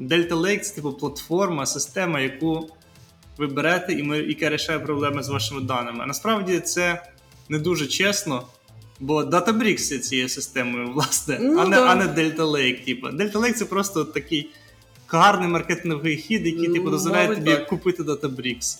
[0.00, 2.68] Delta Lake це типу платформа, система, яку
[3.38, 5.98] ви берете і, ми, яке рішає проблеми з вашими даними.
[6.02, 7.02] А насправді це
[7.48, 8.46] не дуже чесно,
[9.00, 11.84] бо Databricks є цією системою, власне, Ну, а, не, да.
[11.86, 12.84] а не Delta Lake.
[12.84, 13.06] Типу.
[13.06, 14.50] Delta Lake це просто такий
[15.08, 17.66] гарний маркетинговий хід, який Ну, типу, дозволяє мабуть, тобі так.
[17.68, 18.78] купити Databricks.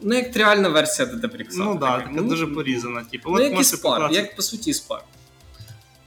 [0.00, 1.54] Ну, як тріальна версія Databricks.
[1.56, 2.10] Ну так, така.
[2.14, 3.04] така дуже порізана.
[3.12, 3.30] Типу.
[3.30, 5.00] Ну, як і Spark, покласти- як по суті Spark.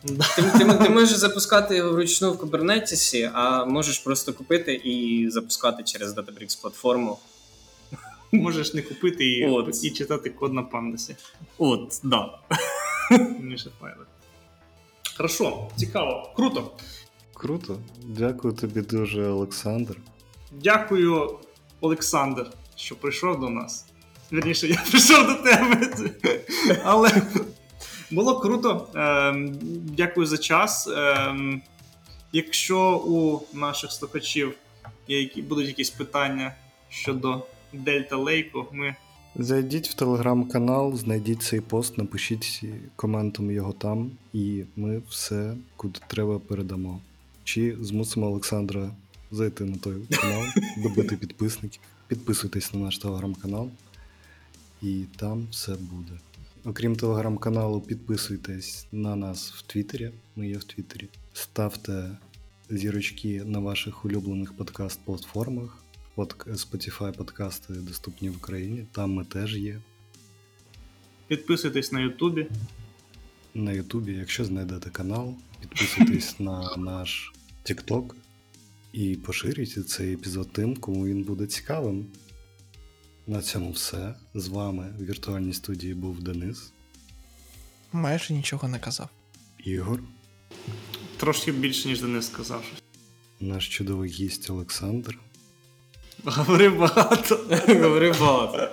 [0.04, 0.26] Да.
[0.36, 5.84] Ти, ти, ти можеш запускати його вручну в Kubernetes, а можеш просто купити і запускати
[5.84, 7.20] через Databricks платформу.
[8.32, 9.84] Можеш не купити і, От.
[9.84, 11.16] і читати код на пандасі.
[11.58, 12.40] От, да.
[13.42, 14.06] Ніше файли.
[15.18, 16.72] Хорошо, цікаво, круто.
[17.34, 17.78] Круто.
[18.06, 19.98] Дякую тобі дуже, Олександр.
[20.52, 21.40] Дякую,
[21.82, 23.86] Олександр, що прийшов до нас.
[24.32, 25.90] Вірніше, я прийшов до тебе.
[26.84, 27.22] Але
[28.12, 28.88] було круто.
[28.96, 29.60] Ем,
[29.98, 30.88] дякую за час.
[30.88, 31.62] Ем,
[32.32, 34.54] якщо у наших слухачів
[35.08, 36.56] є будуть якісь питання
[36.90, 38.96] щодо Дельта Лейку, ми
[39.36, 42.64] Зайдіть в телеграм-канал, знайдіть цей пост, напишіть
[42.96, 47.00] коментом його там, і ми все, куди треба, передамо.
[47.44, 48.92] Чи змусимо Олександра
[49.32, 50.44] зайти на той канал,
[50.78, 51.82] добити підписників.
[52.08, 53.70] Підписуйтесь на наш телеграм-канал,
[54.82, 56.20] і там все буде.
[56.66, 60.12] Окрім телеграм-каналу, підписуйтесь на нас в Твіттері.
[60.36, 61.08] Ми є в Твіттері.
[61.34, 62.18] Ставте
[62.70, 65.70] зірочки на ваших улюблених подкаст-платформах.
[66.20, 68.86] Под Spotify подкасти доступні в Україні.
[68.92, 69.82] Там ми теж є.
[71.28, 72.48] підписуйтесь на Ютубі.
[73.54, 77.34] На Ютубі, якщо знайдете канал, підписуйтесь на наш
[77.66, 78.14] TikTok
[78.94, 82.06] і поширюйте цей епізод тим, кому він буде цікавим.
[83.28, 84.16] На цьому все.
[84.34, 86.72] З вами в віртуальній студії був Денис,
[87.92, 89.10] Майже нічого не казав.
[89.58, 90.04] Ігор,
[91.18, 92.64] Трошки більше, ніж Денис сказав.
[93.40, 95.20] наш чудовий гість Олександр,
[96.24, 97.40] Говорив багато.
[97.68, 98.70] Говорив багато.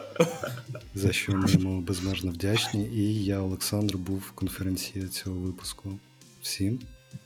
[0.94, 2.84] за що ми йому безмежно вдячні.
[2.84, 5.99] І я, Олександр, був конференція цього випуску.
[6.42, 6.80] Всім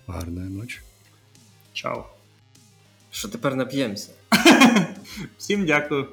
[0.06, 0.80] гарної ночі.
[1.72, 2.06] Чао.
[3.10, 4.10] Що тепер нап'ємося?
[5.38, 6.06] Всім дякую.